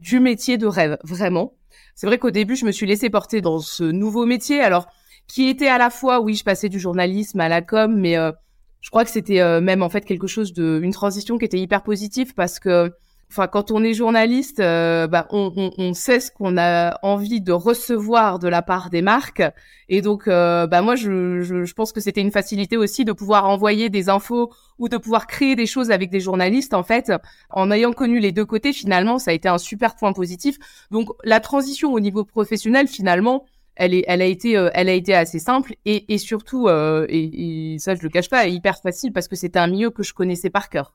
du 0.00 0.20
métier 0.20 0.58
de 0.58 0.66
rêve, 0.66 0.98
vraiment. 1.02 1.54
C'est 1.94 2.06
vrai 2.06 2.18
qu'au 2.18 2.30
début, 2.30 2.56
je 2.56 2.66
me 2.66 2.72
suis 2.72 2.86
laissée 2.86 3.10
porter 3.10 3.40
dans 3.40 3.60
ce 3.60 3.84
nouveau 3.84 4.26
métier. 4.26 4.60
Alors, 4.60 4.88
qui 5.26 5.48
était 5.48 5.68
à 5.68 5.78
la 5.78 5.90
fois, 5.90 6.20
oui, 6.20 6.34
je 6.34 6.44
passais 6.44 6.68
du 6.68 6.78
journalisme 6.78 7.40
à 7.40 7.48
la 7.48 7.62
com, 7.62 7.94
mais 7.96 8.16
euh, 8.16 8.32
je 8.80 8.90
crois 8.90 9.04
que 9.04 9.10
c'était 9.10 9.40
euh, 9.40 9.60
même 9.60 9.82
en 9.82 9.88
fait 9.88 10.04
quelque 10.04 10.26
chose 10.26 10.52
de, 10.52 10.80
une 10.82 10.92
transition 10.92 11.38
qui 11.38 11.44
était 11.44 11.58
hyper 11.58 11.82
positive 11.82 12.34
parce 12.34 12.58
que, 12.58 12.92
enfin, 13.34 13.48
quand 13.48 13.70
on 13.70 13.82
est 13.82 13.94
journaliste, 13.94 14.60
euh, 14.60 15.06
bah, 15.06 15.26
on, 15.30 15.52
on, 15.56 15.70
on, 15.78 15.92
sait 15.92 16.20
ce 16.20 16.30
qu'on 16.30 16.56
a 16.56 16.98
envie 17.02 17.40
de 17.40 17.52
recevoir 17.52 18.38
de 18.38 18.48
la 18.48 18.62
part 18.62 18.90
des 18.90 19.02
marques, 19.02 19.42
et 19.88 20.00
donc, 20.00 20.26
bah 20.26 20.82
moi, 20.82 20.96
je, 20.96 21.42
je, 21.42 21.64
je 21.64 21.74
pense 21.74 21.92
que 21.92 22.00
c'était 22.00 22.20
une 22.20 22.30
facilité 22.30 22.76
aussi 22.76 23.04
de 23.04 23.12
pouvoir 23.12 23.46
envoyer 23.46 23.90
des 23.90 24.08
infos 24.08 24.50
ou 24.78 24.88
de 24.88 24.96
pouvoir 24.96 25.26
créer 25.26 25.56
des 25.56 25.66
choses 25.66 25.90
avec 25.90 26.10
des 26.10 26.20
journalistes. 26.20 26.72
En 26.72 26.82
fait, 26.82 27.12
en 27.50 27.70
ayant 27.70 27.92
connu 27.92 28.18
les 28.18 28.32
deux 28.32 28.46
côtés, 28.46 28.72
finalement, 28.72 29.18
ça 29.18 29.32
a 29.32 29.34
été 29.34 29.48
un 29.48 29.58
super 29.58 29.94
point 29.96 30.12
positif. 30.12 30.56
Donc, 30.90 31.10
la 31.24 31.40
transition 31.40 31.92
au 31.92 32.00
niveau 32.00 32.24
professionnel, 32.24 32.88
finalement 32.88 33.44
elle 33.76 33.94
est, 33.94 34.04
elle 34.06 34.22
a 34.22 34.26
été, 34.26 34.56
euh, 34.56 34.70
elle 34.74 34.88
a 34.88 34.92
été 34.92 35.14
assez 35.14 35.38
simple 35.38 35.74
et, 35.84 36.12
et 36.12 36.18
surtout, 36.18 36.68
euh, 36.68 37.06
et, 37.08 37.74
et, 37.74 37.78
ça 37.78 37.94
je 37.94 38.02
le 38.02 38.08
cache 38.08 38.28
pas, 38.28 38.46
hyper 38.46 38.80
facile 38.80 39.12
parce 39.12 39.28
que 39.28 39.36
c'était 39.36 39.58
un 39.58 39.66
milieu 39.66 39.90
que 39.90 40.02
je 40.02 40.14
connaissais 40.14 40.50
par 40.50 40.68
cœur. 40.68 40.94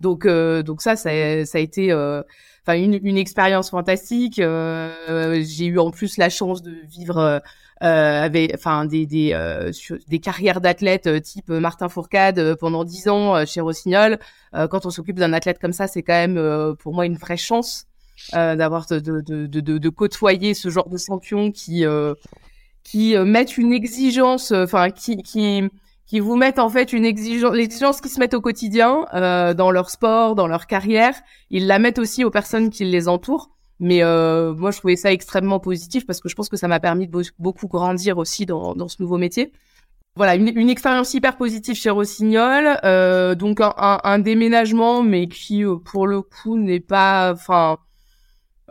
Donc, 0.00 0.26
euh, 0.26 0.62
donc 0.62 0.82
ça, 0.82 0.96
ça, 0.96 1.10
ça 1.44 1.58
a 1.58 1.60
été, 1.60 1.92
enfin 1.92 2.78
une, 2.78 2.98
une 3.02 3.18
expérience 3.18 3.70
fantastique. 3.70 4.36
J'ai 4.36 5.66
eu 5.66 5.78
en 5.78 5.90
plus 5.90 6.16
la 6.16 6.30
chance 6.30 6.62
de 6.62 6.74
vivre 6.88 7.42
avec, 7.80 8.52
enfin 8.54 8.84
des 8.84 9.06
des, 9.06 9.70
des 10.08 10.18
carrières 10.18 10.60
d'athlètes 10.60 11.22
type 11.22 11.48
Martin 11.48 11.88
Fourcade 11.88 12.54
pendant 12.56 12.84
dix 12.84 13.08
ans 13.08 13.44
chez 13.46 13.60
Rossignol. 13.60 14.18
quand 14.52 14.86
on 14.86 14.90
s'occupe 14.90 15.16
d'un 15.18 15.32
athlète 15.32 15.58
comme 15.58 15.72
ça, 15.72 15.86
c'est 15.86 16.02
quand 16.02 16.26
même 16.26 16.76
pour 16.76 16.94
moi 16.94 17.06
une 17.06 17.16
vraie 17.16 17.36
chance 17.36 17.88
euh, 18.34 18.56
d'avoir 18.56 18.86
de, 18.86 18.98
de, 18.98 19.46
de, 19.46 19.78
de, 19.78 19.88
côtoyer 19.88 20.52
ce 20.52 20.68
genre 20.70 20.88
de 20.88 20.98
champions 20.98 21.52
qui 21.52 21.86
euh, 21.86 22.14
qui 22.82 23.16
euh, 23.16 23.24
mettent 23.24 23.56
une 23.56 23.72
exigence, 23.72 24.50
enfin 24.50 24.90
qui 24.90 25.22
qui 25.22 25.62
qui 26.08 26.18
vous 26.18 26.34
mettent 26.34 26.58
en 26.58 26.68
fait 26.68 26.92
une 26.92 27.04
exigence, 27.04 27.52
l'exigence 27.52 28.00
qui 28.00 28.08
se 28.08 28.18
mettent 28.18 28.34
au 28.34 28.40
quotidien 28.40 29.04
dans 29.12 29.70
leur 29.70 29.90
sport, 29.90 30.34
dans 30.34 30.48
leur 30.48 30.66
carrière, 30.66 31.14
ils 31.50 31.66
la 31.66 31.78
mettent 31.78 31.98
aussi 31.98 32.24
aux 32.24 32.30
personnes 32.30 32.70
qui 32.70 32.84
les 32.84 33.08
entourent. 33.08 33.50
Mais 33.78 34.02
moi, 34.02 34.70
je 34.70 34.78
trouvais 34.78 34.96
ça 34.96 35.12
extrêmement 35.12 35.60
positif 35.60 36.06
parce 36.06 36.20
que 36.20 36.28
je 36.28 36.34
pense 36.34 36.48
que 36.48 36.56
ça 36.56 36.66
m'a 36.66 36.80
permis 36.80 37.06
de 37.06 37.22
beaucoup 37.38 37.68
grandir 37.68 38.18
aussi 38.18 38.46
dans, 38.46 38.74
dans 38.74 38.88
ce 38.88 38.96
nouveau 39.00 39.18
métier 39.18 39.52
voilà 40.18 40.34
une, 40.34 40.48
une, 40.58 40.68
expérience 40.68 41.14
hyper 41.14 41.36
positive 41.36 41.76
chez 41.76 41.90
Rossignol 41.90 42.78
euh, 42.84 43.36
donc 43.36 43.60
un, 43.60 43.72
un, 43.76 44.00
un, 44.02 44.18
déménagement 44.18 45.02
mais 45.02 45.28
qui 45.28 45.62
pour 45.84 46.08
le 46.08 46.22
coup 46.22 46.58
n'est 46.58 46.80
pas 46.80 47.32
enfin 47.32 47.78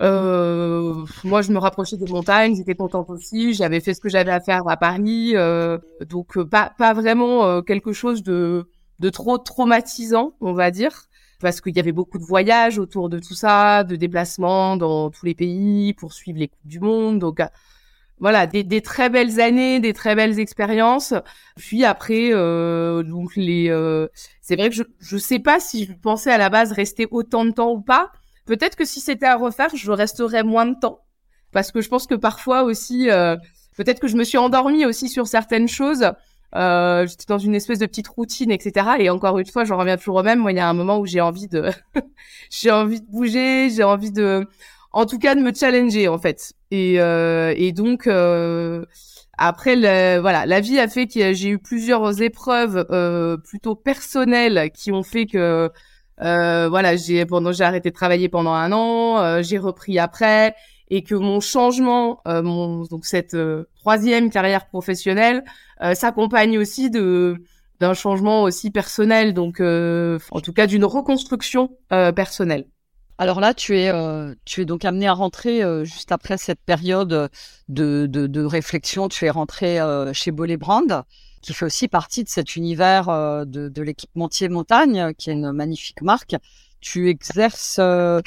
euh, 0.01 1.05
moi, 1.23 1.41
je 1.41 1.51
me 1.51 1.57
rapprochais 1.57 1.97
des 1.97 2.05
montagnes, 2.05 2.55
j'étais 2.55 2.75
contente 2.75 3.09
aussi. 3.09 3.53
J'avais 3.53 3.79
fait 3.79 3.93
ce 3.93 4.01
que 4.01 4.09
j'avais 4.09 4.31
à 4.31 4.39
faire 4.39 4.67
à 4.67 4.77
Paris, 4.77 5.31
euh, 5.35 5.79
donc 6.07 6.37
euh, 6.37 6.45
pas 6.45 6.71
pas 6.77 6.93
vraiment 6.93 7.45
euh, 7.45 7.61
quelque 7.61 7.93
chose 7.93 8.21
de 8.23 8.69
de 8.99 9.09
trop 9.09 9.37
traumatisant, 9.37 10.33
on 10.41 10.53
va 10.53 10.71
dire, 10.71 11.05
parce 11.39 11.61
qu'il 11.61 11.75
y 11.75 11.79
avait 11.79 11.91
beaucoup 11.91 12.17
de 12.19 12.23
voyages 12.23 12.77
autour 12.79 13.09
de 13.09 13.19
tout 13.19 13.33
ça, 13.35 13.83
de 13.83 13.95
déplacements 13.95 14.77
dans 14.77 15.09
tous 15.11 15.25
les 15.25 15.35
pays 15.35 15.93
pour 15.93 16.13
suivre 16.13 16.39
les 16.39 16.47
coupes 16.47 16.67
du 16.67 16.79
monde. 16.79 17.19
Donc 17.19 17.39
voilà, 18.19 18.47
des, 18.47 18.63
des 18.63 18.81
très 18.81 19.09
belles 19.09 19.39
années, 19.39 19.79
des 19.79 19.93
très 19.93 20.15
belles 20.15 20.39
expériences. 20.39 21.13
Puis 21.57 21.85
après, 21.85 22.31
donc 22.31 23.35
les, 23.35 23.67
c'est 24.41 24.55
vrai 24.55 24.69
que 24.69 24.75
je 24.75 24.83
je 24.99 25.17
sais 25.17 25.39
pas 25.39 25.59
si 25.59 25.85
je 25.85 25.93
pensais 25.93 26.31
à 26.31 26.37
la 26.39 26.49
base 26.49 26.71
rester 26.71 27.07
autant 27.11 27.45
de 27.45 27.51
temps 27.51 27.71
ou 27.71 27.81
pas. 27.81 28.11
Peut-être 28.47 28.75
que 28.75 28.85
si 28.85 28.99
c'était 28.99 29.27
à 29.27 29.35
refaire, 29.35 29.69
je 29.75 29.91
resterais 29.91 30.43
moins 30.43 30.65
de 30.65 30.75
temps. 30.79 31.01
Parce 31.51 31.71
que 31.71 31.81
je 31.81 31.89
pense 31.89 32.07
que 32.07 32.15
parfois 32.15 32.63
aussi, 32.63 33.09
euh, 33.09 33.35
peut-être 33.75 33.99
que 33.99 34.07
je 34.07 34.15
me 34.15 34.23
suis 34.23 34.37
endormie 34.37 34.85
aussi 34.85 35.09
sur 35.09 35.27
certaines 35.27 35.67
choses. 35.67 36.11
Euh, 36.55 37.05
j'étais 37.05 37.25
dans 37.27 37.37
une 37.37 37.55
espèce 37.55 37.79
de 37.79 37.85
petite 37.85 38.07
routine, 38.07 38.51
etc. 38.51 38.87
Et 38.99 39.09
encore 39.09 39.37
une 39.37 39.45
fois, 39.45 39.65
j'en 39.65 39.77
reviens 39.77 39.97
toujours 39.97 40.15
au 40.15 40.23
même. 40.23 40.39
Moi, 40.39 40.53
il 40.53 40.57
y 40.57 40.61
a 40.61 40.67
un 40.67 40.73
moment 40.73 40.97
où 40.97 41.05
j'ai 41.05 41.21
envie 41.21 41.47
de, 41.47 41.69
j'ai 42.49 42.71
envie 42.71 43.01
de 43.01 43.05
bouger, 43.05 43.69
j'ai 43.69 43.83
envie 43.83 44.11
de, 44.11 44.47
en 44.91 45.05
tout 45.05 45.19
cas, 45.19 45.35
de 45.35 45.41
me 45.41 45.53
challenger 45.53 46.07
en 46.07 46.17
fait. 46.17 46.53
Et, 46.71 46.99
euh, 46.99 47.53
et 47.55 47.71
donc, 47.71 48.07
euh, 48.07 48.85
après, 49.37 49.75
voilà, 50.19 50.45
la 50.45 50.59
vie 50.59 50.79
a 50.79 50.87
fait 50.87 51.07
que 51.07 51.33
j'ai 51.33 51.49
eu 51.49 51.59
plusieurs 51.59 52.21
épreuves 52.21 52.85
euh, 52.91 53.37
plutôt 53.37 53.75
personnelles 53.75 54.71
qui 54.73 54.91
ont 54.91 55.03
fait 55.03 55.25
que 55.25 55.69
euh, 56.21 56.67
voilà, 56.69 56.95
j'ai 56.95 57.25
pendant 57.25 57.51
j'ai 57.51 57.63
arrêté 57.63 57.89
de 57.89 57.95
travailler 57.95 58.29
pendant 58.29 58.53
un 58.53 58.71
an, 58.71 59.19
euh, 59.19 59.41
j'ai 59.43 59.57
repris 59.57 59.99
après 59.99 60.55
et 60.89 61.03
que 61.03 61.15
mon 61.15 61.39
changement, 61.39 62.21
euh, 62.27 62.41
mon 62.41 62.83
donc 62.83 63.05
cette 63.05 63.37
troisième 63.75 64.29
carrière 64.29 64.67
professionnelle, 64.67 65.43
s'accompagne 65.93 66.57
aussi 66.57 66.89
de 66.89 67.35
d'un 67.79 67.93
changement 67.93 68.43
aussi 68.43 68.71
personnel, 68.71 69.33
donc 69.33 69.59
en 69.59 70.41
tout 70.41 70.53
cas 70.53 70.65
d'une 70.65 70.85
reconstruction 70.85 71.77
personnelle. 71.89 72.65
Alors 73.17 73.39
là, 73.39 73.53
tu 73.53 73.77
es, 73.77 73.91
tu 74.45 74.61
es 74.61 74.65
donc 74.65 74.85
amené 74.85 75.07
à 75.07 75.13
rentrer 75.13 75.61
juste 75.85 76.11
après 76.11 76.37
cette 76.37 76.61
période 76.61 77.29
de, 77.67 78.05
de, 78.05 78.27
de 78.27 78.43
réflexion. 78.43 79.09
Tu 79.09 79.25
es 79.25 79.29
rentré 79.29 79.79
chez 80.13 80.31
Bollé 80.31 80.57
Brand 80.57 81.03
qui 81.41 81.53
fait 81.53 81.65
aussi 81.65 81.87
partie 81.87 82.23
de 82.23 82.29
cet 82.29 82.55
univers 82.55 83.09
euh, 83.09 83.45
de, 83.45 83.69
de 83.69 83.81
l'équipementier 83.81 84.49
montagne, 84.49 85.13
qui 85.17 85.29
est 85.29 85.33
une 85.33 85.51
magnifique 85.51 86.01
marque. 86.01 86.35
Tu 86.81 87.09
exerces 87.09 87.77
euh, 87.79 88.21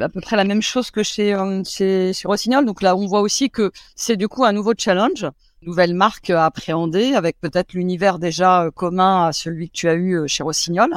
à 0.00 0.08
peu 0.08 0.20
près 0.20 0.36
la 0.36 0.44
même 0.44 0.62
chose 0.62 0.90
que 0.90 1.02
chez, 1.02 1.34
euh, 1.34 1.62
chez, 1.64 2.12
chez 2.12 2.28
Rossignol. 2.28 2.64
Donc 2.64 2.80
là, 2.80 2.96
on 2.96 3.06
voit 3.06 3.20
aussi 3.20 3.50
que 3.50 3.72
c'est 3.94 4.16
du 4.16 4.28
coup 4.28 4.44
un 4.44 4.52
nouveau 4.52 4.72
challenge, 4.76 5.26
nouvelle 5.62 5.94
marque 5.94 6.30
à 6.30 6.46
appréhender, 6.46 7.14
avec 7.14 7.40
peut-être 7.40 7.72
l'univers 7.72 8.18
déjà 8.18 8.70
commun 8.74 9.26
à 9.26 9.32
celui 9.32 9.68
que 9.68 9.74
tu 9.74 9.88
as 9.88 9.94
eu 9.94 10.28
chez 10.28 10.42
Rossignol. 10.42 10.90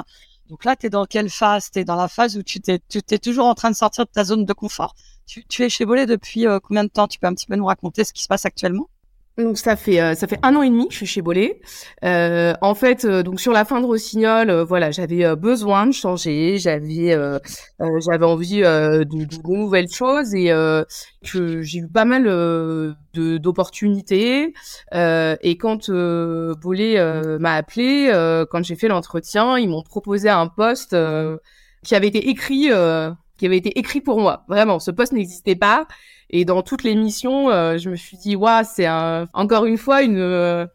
Donc 0.49 0.63
là, 0.65 0.75
tu 0.75 0.89
dans 0.89 1.05
quelle 1.05 1.29
phase? 1.29 1.71
Tu 1.71 1.79
es 1.79 1.83
dans 1.83 1.95
la 1.95 2.07
phase 2.07 2.37
où 2.37 2.43
tu 2.43 2.59
t'es, 2.61 2.79
toujours 3.19 3.47
en 3.47 3.55
train 3.55 3.71
de 3.71 3.75
sortir 3.75 4.05
de 4.05 4.11
ta 4.11 4.23
zone 4.23 4.45
de 4.45 4.53
confort. 4.53 4.95
Tu, 5.25 5.63
es 5.63 5.69
chez 5.69 5.85
Bollé 5.85 6.05
depuis 6.05 6.45
combien 6.63 6.85
de 6.85 6.89
temps? 6.89 7.07
Tu 7.07 7.19
peux 7.19 7.27
un 7.27 7.33
petit 7.33 7.47
peu 7.47 7.55
nous 7.55 7.65
raconter 7.65 8.03
ce 8.05 8.13
qui 8.13 8.23
se 8.23 8.27
passe 8.27 8.45
actuellement? 8.45 8.89
Donc 9.37 9.57
ça 9.57 9.75
fait 9.75 10.01
euh, 10.01 10.15
ça 10.15 10.25
fait 10.25 10.39
un 10.41 10.55
an 10.55 10.63
et 10.63 10.69
demi 10.69 10.87
que 10.87 10.93
je 10.93 10.97
suis 10.97 11.05
chez 11.05 11.21
Bollé. 11.21 11.61
Euh, 12.03 12.53
en 12.61 12.73
fait, 12.73 13.05
euh, 13.05 13.21
donc 13.21 13.39
sur 13.39 13.53
la 13.53 13.65
fin 13.65 13.79
de 13.81 13.85
Rossignol, 13.85 14.51
voilà, 14.61 14.89
j'avais 14.89 15.35
besoin 15.35 15.85
de 15.85 15.91
changer, 15.91 16.57
j'avais 16.57 17.15
j'avais 17.99 18.25
envie 18.25 18.61
de, 18.61 19.03
de, 19.03 19.47
nouvelles 19.47 19.89
choses 19.89 20.33
et 20.33 20.47
que 21.31 21.61
j'ai 21.61 21.79
eu 21.79 21.87
pas 21.87 22.05
mal 22.05 22.23
de 22.23 23.37
d'opportunités. 23.37 24.53
et 24.93 25.57
quand 25.57 25.91
Bollé 25.91 27.37
m'a 27.39 27.53
appelé, 27.53 28.11
quand 28.49 28.63
j'ai 28.63 28.75
fait 28.75 28.87
l'entretien, 28.87 29.57
ils 29.57 29.69
m'ont 29.69 29.83
proposé 29.83 30.29
un 30.29 30.47
poste 30.47 30.95
qui 31.83 31.95
avait 31.95 32.07
été 32.07 32.29
écrit 32.29 32.71
qui 33.37 33.45
avait 33.45 33.57
été 33.57 33.77
écrit 33.77 34.01
pour 34.01 34.19
moi. 34.19 34.45
Vraiment, 34.47 34.79
ce 34.79 34.91
poste 34.91 35.13
n'existait 35.13 35.55
pas. 35.55 35.87
Et 36.29 36.45
dans 36.45 36.61
toutes 36.61 36.83
les 36.83 36.95
missions, 36.95 37.49
euh, 37.49 37.77
je 37.77 37.89
me 37.89 37.95
suis 37.95 38.17
dit, 38.17 38.35
waouh, 38.35 38.63
c'est 38.65 38.87
encore 38.89 39.65
une 39.65 39.77
fois 39.77 40.01
une, 40.03 40.17
euh, 40.17 40.65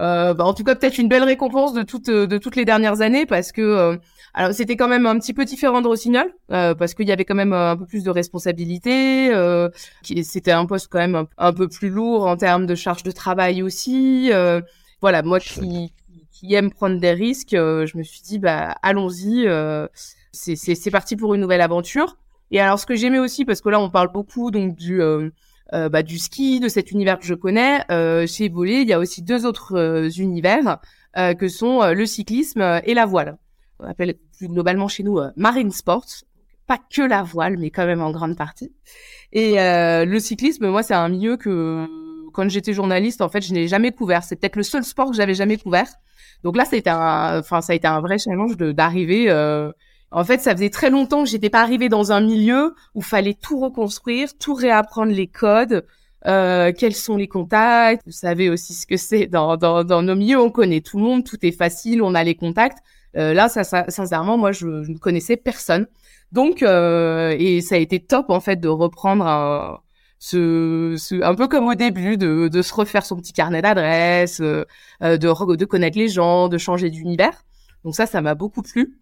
euh, 0.00 0.34
bah, 0.34 0.44
en 0.44 0.52
tout 0.54 0.64
cas 0.64 0.74
peut-être 0.74 0.98
une 0.98 1.08
belle 1.08 1.24
récompense 1.24 1.72
de 1.72 1.82
toutes 1.82 2.10
de 2.10 2.38
toutes 2.38 2.56
les 2.56 2.64
dernières 2.64 3.00
années 3.00 3.26
parce 3.26 3.50
que 3.50 3.98
alors 4.32 4.52
c'était 4.52 4.76
quand 4.76 4.86
même 4.86 5.06
un 5.06 5.18
petit 5.18 5.34
peu 5.34 5.44
différent 5.44 5.80
de 5.80 5.88
Rossignol 5.88 6.32
parce 6.48 6.94
qu'il 6.94 7.08
y 7.08 7.12
avait 7.12 7.24
quand 7.24 7.34
même 7.34 7.52
un 7.52 7.76
peu 7.76 7.86
plus 7.86 8.04
de 8.04 8.10
responsabilités. 8.10 9.32
c'était 10.02 10.52
un 10.52 10.66
poste 10.66 10.88
quand 10.90 10.98
même 10.98 11.26
un, 11.36 11.52
peu 11.52 11.68
plus 11.68 11.88
lourd 11.88 12.26
en 12.26 12.36
termes 12.36 12.66
de 12.66 12.74
charge 12.74 13.02
de 13.02 13.10
travail 13.10 13.62
aussi. 13.62 14.30
voilà, 15.00 15.22
moi 15.22 15.40
qui, 15.40 15.92
qui 16.30 16.54
aime 16.54 16.70
prendre 16.70 17.00
des 17.00 17.12
risques, 17.12 17.54
je 17.54 17.98
me 17.98 18.02
suis 18.04 18.20
dit 18.20 18.38
bah 18.38 18.76
allons-y. 18.82 19.48
c'est 20.32 20.90
parti 20.92 21.16
pour 21.16 21.34
une 21.34 21.40
nouvelle 21.40 21.62
aventure. 21.62 22.16
Et 22.50 22.60
alors, 22.60 22.78
ce 22.78 22.86
que 22.86 22.96
j'aimais 22.96 23.18
aussi, 23.18 23.44
parce 23.44 23.60
que 23.60 23.68
là, 23.68 23.80
on 23.80 23.90
parle 23.90 24.10
beaucoup 24.12 24.50
donc 24.50 24.74
du 24.74 25.02
euh, 25.02 25.30
euh, 25.74 25.90
bah, 25.90 26.02
du 26.02 26.18
ski, 26.18 26.60
de 26.60 26.68
cet 26.68 26.92
univers 26.92 27.18
que 27.18 27.26
je 27.26 27.34
connais. 27.34 27.82
Euh, 27.90 28.26
chez 28.26 28.48
Bolé, 28.48 28.80
il 28.80 28.88
y 28.88 28.94
a 28.94 28.98
aussi 28.98 29.20
deux 29.22 29.44
autres 29.44 29.76
euh, 29.76 30.08
univers 30.08 30.78
euh, 31.18 31.34
que 31.34 31.48
sont 31.48 31.84
le 31.84 32.06
cyclisme 32.06 32.80
et 32.84 32.94
la 32.94 33.04
voile. 33.04 33.36
On 33.78 33.86
appelle 33.86 34.14
plus 34.36 34.48
globalement 34.48 34.88
chez 34.88 35.02
nous 35.02 35.20
marine 35.36 35.70
sports. 35.70 36.06
Pas 36.66 36.78
que 36.78 37.02
la 37.02 37.22
voile, 37.22 37.56
mais 37.58 37.70
quand 37.70 37.86
même 37.86 38.02
en 38.02 38.10
grande 38.10 38.36
partie. 38.36 38.72
Et 39.32 39.54
le 39.56 40.18
cyclisme, 40.18 40.68
moi, 40.68 40.82
c'est 40.82 40.94
un 40.94 41.08
milieu 41.08 41.36
que 41.36 41.86
quand 42.32 42.48
j'étais 42.48 42.72
journaliste, 42.72 43.20
en 43.20 43.28
fait, 43.28 43.40
je 43.40 43.52
n'ai 43.54 43.68
jamais 43.68 43.92
couvert. 43.92 44.22
C'est 44.24 44.36
peut-être 44.36 44.56
le 44.56 44.62
seul 44.62 44.84
sport 44.84 45.10
que 45.10 45.16
j'avais 45.16 45.34
jamais 45.34 45.56
couvert. 45.56 45.88
Donc 46.44 46.56
là, 46.56 46.64
été 46.70 46.90
un, 46.90 47.38
enfin, 47.38 47.60
ça 47.60 47.72
a 47.72 47.76
été 47.76 47.86
un 47.86 48.00
vrai 48.00 48.18
challenge 48.18 48.56
d'arriver. 48.56 49.30
En 50.10 50.24
fait, 50.24 50.40
ça 50.40 50.52
faisait 50.52 50.70
très 50.70 50.90
longtemps 50.90 51.24
que 51.24 51.28
j'étais 51.28 51.50
pas 51.50 51.60
arrivée 51.60 51.88
dans 51.88 52.12
un 52.12 52.20
milieu 52.20 52.74
où 52.94 53.02
fallait 53.02 53.34
tout 53.34 53.60
reconstruire, 53.60 54.36
tout 54.38 54.54
réapprendre 54.54 55.12
les 55.12 55.26
codes, 55.26 55.84
euh, 56.26 56.72
quels 56.76 56.94
sont 56.94 57.16
les 57.16 57.28
contacts. 57.28 58.02
Vous 58.06 58.12
savez 58.12 58.48
aussi 58.48 58.74
ce 58.74 58.86
que 58.86 58.96
c'est 58.96 59.26
dans, 59.26 59.56
dans, 59.56 59.84
dans, 59.84 60.02
nos 60.02 60.14
milieux. 60.14 60.40
On 60.40 60.50
connaît 60.50 60.80
tout 60.80 60.98
le 60.98 61.04
monde, 61.04 61.24
tout 61.24 61.38
est 61.42 61.52
facile, 61.52 62.02
on 62.02 62.14
a 62.14 62.24
les 62.24 62.34
contacts. 62.34 62.78
Euh, 63.16 63.34
là, 63.34 63.48
ça, 63.48 63.64
ça, 63.64 63.84
sincèrement, 63.88 64.38
moi, 64.38 64.52
je, 64.52 64.82
je, 64.82 64.92
ne 64.92 64.98
connaissais 64.98 65.36
personne. 65.36 65.86
Donc, 66.32 66.62
euh, 66.62 67.34
et 67.38 67.60
ça 67.60 67.76
a 67.76 67.78
été 67.78 68.00
top 68.00 68.30
en 68.30 68.40
fait 68.40 68.56
de 68.56 68.68
reprendre 68.68 69.26
un, 69.26 69.80
ce, 70.18 70.96
ce, 70.98 71.22
un 71.22 71.34
peu 71.34 71.48
comme 71.48 71.66
au 71.66 71.74
début, 71.74 72.16
de, 72.16 72.48
de 72.48 72.62
se 72.62 72.74
refaire 72.74 73.04
son 73.06 73.16
petit 73.16 73.32
carnet 73.32 73.62
d'adresses, 73.62 74.40
euh, 74.40 74.64
euh, 75.02 75.16
de, 75.16 75.56
de 75.56 75.64
connaître 75.64 75.98
les 75.98 76.08
gens, 76.08 76.48
de 76.48 76.58
changer 76.58 76.90
d'univers. 76.90 77.44
Donc 77.84 77.94
ça, 77.94 78.06
ça 78.06 78.20
m'a 78.20 78.34
beaucoup 78.34 78.62
plu. 78.62 78.98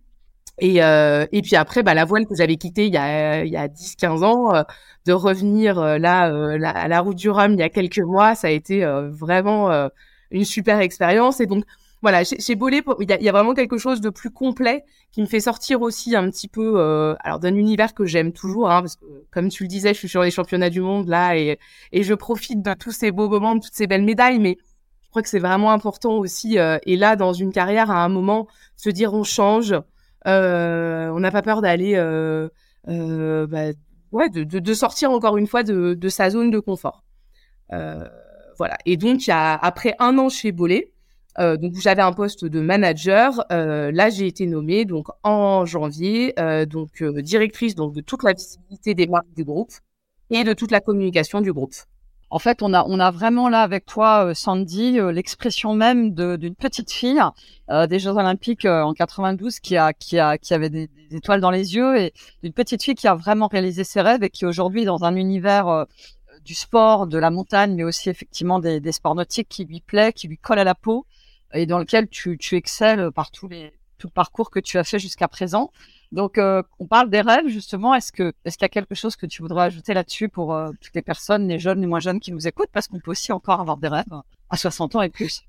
Et, 0.59 0.83
euh, 0.83 1.27
et 1.33 1.43
puis 1.43 1.57
après, 1.57 1.83
bah, 1.83 1.95
la 1.95 2.05
voile 2.05 2.27
que 2.27 2.35
j'avais 2.35 2.57
quittée 2.57 2.87
il 2.87 2.93
y 2.95 2.97
a, 2.97 3.45
il 3.45 3.53
y 3.53 3.57
a 3.57 3.69
10-15 3.69 4.25
ans, 4.25 4.55
euh, 4.55 4.63
de 5.05 5.13
revenir 5.13 5.79
euh, 5.79 5.99
là 5.99 6.25
à 6.65 6.89
la 6.89 7.01
route 7.01 7.17
du 7.17 7.29
Rhum 7.29 7.53
il 7.53 7.61
y 7.61 7.63
a 7.63 7.69
quelques 7.69 7.99
mois, 7.99 8.35
ça 8.35 8.49
a 8.49 8.51
été 8.51 8.85
vraiment 9.11 9.89
une 10.31 10.45
super 10.45 10.81
expérience. 10.81 11.41
Et 11.41 11.47
donc, 11.47 11.65
voilà, 12.03 12.25
chez, 12.25 12.39
chez 12.39 12.53
il 12.53 13.11
y 13.11 13.13
a, 13.13 13.21
y 13.21 13.29
a, 13.29 13.33
vraiment 13.33 13.55
quelque 13.55 13.79
chose 13.79 14.01
de 14.01 14.11
plus 14.11 14.31
complet 14.31 14.85
qui 15.13 15.23
me 15.23 15.27
fait 15.27 15.41
sortir 15.41 15.83
aussi 15.83 16.15
un 16.15 16.31
petit 16.31 16.49
peu, 16.49 16.75
euh, 16.79 17.15
alors 17.21 17.41
d'un 17.41 17.55
univers 17.55 17.95
que 17.95 18.05
j'aime 18.05 18.33
toujours, 18.33 18.71
hein, 18.71 18.83
parce 18.83 18.97
que 18.97 19.05
comme 19.31 19.49
tu 19.49 19.65
le 19.65 19.69
disais, 19.69 19.95
je 19.95 19.99
suis 19.99 20.09
sur 20.09 20.23
les 20.23 20.31
championnats 20.31 20.71
du 20.71 20.81
monde 20.81 21.09
là 21.09 21.37
et, 21.37 21.59
et 21.93 22.03
je 22.03 22.15
profite 22.15 22.63
de 22.63 22.75
tous 22.75 22.93
ces 22.93 23.11
beaux 23.11 23.29
moments, 23.29 23.55
de 23.55 23.61
toutes 23.61 23.75
ces 23.75 23.87
belles 23.87 24.05
médailles, 24.05 24.39
mais 24.39 24.59
je 25.05 25.11
crois 25.11 25.23
que 25.23 25.29
c'est 25.29 25.39
vraiment 25.39 25.73
important 25.73 26.13
aussi. 26.19 26.59
Euh, 26.59 26.79
et 26.85 26.97
là, 26.97 27.17
dans 27.17 27.33
une 27.33 27.53
carrière, 27.53 27.91
à 27.91 28.05
un 28.05 28.09
moment, 28.09 28.47
se 28.77 28.91
dire 28.91 29.15
on 29.15 29.25
change, 29.25 29.73
euh, 29.73 29.81
on 30.27 31.21
n'a 31.21 31.31
pas 31.31 31.43
peur 31.43 31.63
d'aller, 31.63 31.95
euh, 31.97 32.49
euh, 32.89 33.47
bah, 33.47 33.73
ouais, 34.13 34.29
de, 34.31 34.75
sortir 34.75 35.11
encore 35.11 35.37
une 35.37 35.47
fois 35.47 35.63
de, 35.63 36.09
sa 36.09 36.31
zone 36.31 36.51
de 36.51 36.59
confort. 36.59 37.05
Euh, 37.73 38.05
voilà. 38.59 38.77
Et 38.87 38.97
donc, 38.97 39.23
après 39.29 39.95
un 39.99 40.19
an 40.19 40.29
chez 40.29 40.53
Bolé, 40.53 40.93
euh, 41.39 41.57
donc 41.57 41.75
j'avais 41.75 42.03
un 42.03 42.13
poste 42.13 42.45
de 42.45 42.61
manager. 42.61 43.45
Euh, 43.53 43.91
là, 43.93 44.11
j'ai 44.11 44.27
été 44.27 44.47
nommée 44.47 44.85
donc 44.85 45.09
en 45.23 45.65
janvier, 45.67 46.35
euh, 46.39 46.65
donc 46.67 47.03
euh, 47.03 47.21
directrice 47.21 47.75
donc 47.75 47.95
de 47.95 48.01
toute 48.01 48.23
la 48.23 48.33
visibilité 48.33 48.95
des 48.95 49.07
marques 49.07 49.33
du 49.37 49.45
groupe 49.45 49.73
et 50.31 50.45
de 50.45 50.55
toute 50.55 50.71
la 50.71 50.81
communication 50.81 51.41
du 51.41 51.53
groupe. 51.53 51.75
En 52.29 52.39
fait, 52.39 52.63
on 52.63 52.75
a 52.75 52.85
on 52.87 52.99
a 52.99 53.11
vraiment 53.11 53.49
là 53.49 53.63
avec 53.63 53.87
toi, 53.87 54.27
euh, 54.27 54.35
Sandy, 54.35 54.99
euh, 54.99 55.13
l'expression 55.13 55.75
même 55.75 56.13
d'une 56.15 56.57
petite 56.57 56.91
fille 56.93 57.21
des 57.89 57.99
Jeux 57.99 58.11
Olympiques 58.11 58.65
en 58.65 58.93
92 58.95 59.61
qui 59.61 59.77
a 59.77 59.93
qui 59.93 60.19
a 60.19 60.39
qui 60.39 60.55
avait 60.55 60.71
des, 60.71 60.89
étoiles 61.11 61.41
dans 61.41 61.51
les 61.51 61.75
yeux 61.75 61.97
et 61.99 62.13
d'une 62.43 62.53
petite 62.53 62.83
fille 62.83 62.95
qui 62.95 63.09
a 63.09 63.15
vraiment 63.15 63.49
réalisé 63.49 63.85
ses 63.85 64.01
rêves 64.01 64.23
et 64.23 64.31
qui 64.31 64.47
aujourd'hui 64.47 64.85
dans 64.85 65.05
un 65.05 65.17
univers 65.17 65.87
du 66.45 66.55
sport, 66.55 67.07
de 67.07 67.19
la 67.19 67.31
montagne, 67.31 67.75
mais 67.75 67.85
aussi 67.85 68.09
effectivement 68.09 68.61
des, 68.61 68.81
des 68.81 68.93
sports 68.93 69.15
nautiques 69.15 69.49
qui 69.49 69.65
lui 69.65 69.81
plaît, 69.81 70.13
qui 70.13 70.29
lui 70.29 70.39
colle 70.39 70.59
à 70.61 70.65
la 70.65 70.75
peau 70.75 71.07
et 71.55 71.67
dans 71.67 71.79
lequel 71.79 72.09
tu, 72.09 72.39
tu 72.39 72.57
excelles 72.57 73.11
par 73.13 73.31
tous 73.31 73.49
les 73.49 73.73
tout 73.99 74.07
le 74.07 74.13
parcours 74.13 74.51
que 74.51 74.61
tu 74.61 74.79
as 74.79 74.85
fait 74.85 74.99
jusqu'à 74.99 75.29
présent. 75.29 75.71
Donc, 76.13 76.39
euh, 76.39 76.63
on 76.79 76.87
parle 76.87 77.11
des 77.11 77.21
rêves 77.21 77.49
justement. 77.49 77.95
Est-ce 77.95 78.13
que 78.13 78.33
est-ce 78.45 78.57
qu'il 78.57 78.65
y 78.65 78.67
a 78.67 78.71
quelque 78.71 78.95
chose 78.95 79.17
que 79.17 79.27
tu 79.27 79.43
voudrais 79.43 79.65
ajouter 79.65 79.95
là-dessus 79.95 80.29
pour 80.29 80.55
euh, 80.55 80.71
toutes 80.81 80.95
les 80.95 81.03
personnes, 81.03 81.49
les 81.49 81.59
jeunes, 81.59 81.81
les 81.81 81.87
moins 81.87 82.01
jeunes 82.01 82.21
qui 82.21 82.33
nous 82.33 82.47
écoutent, 82.47 82.71
parce 82.73 82.89
qu'on 82.89 83.01
peut 83.01 83.11
aussi 83.11 83.33
encore 83.33 83.61
avoir 83.61 83.77
des 83.77 83.89
rêves 83.89 84.05
à 84.51 84.57
60 84.57 84.97
ans 84.97 85.03
et 85.03 85.09
plus. 85.09 85.43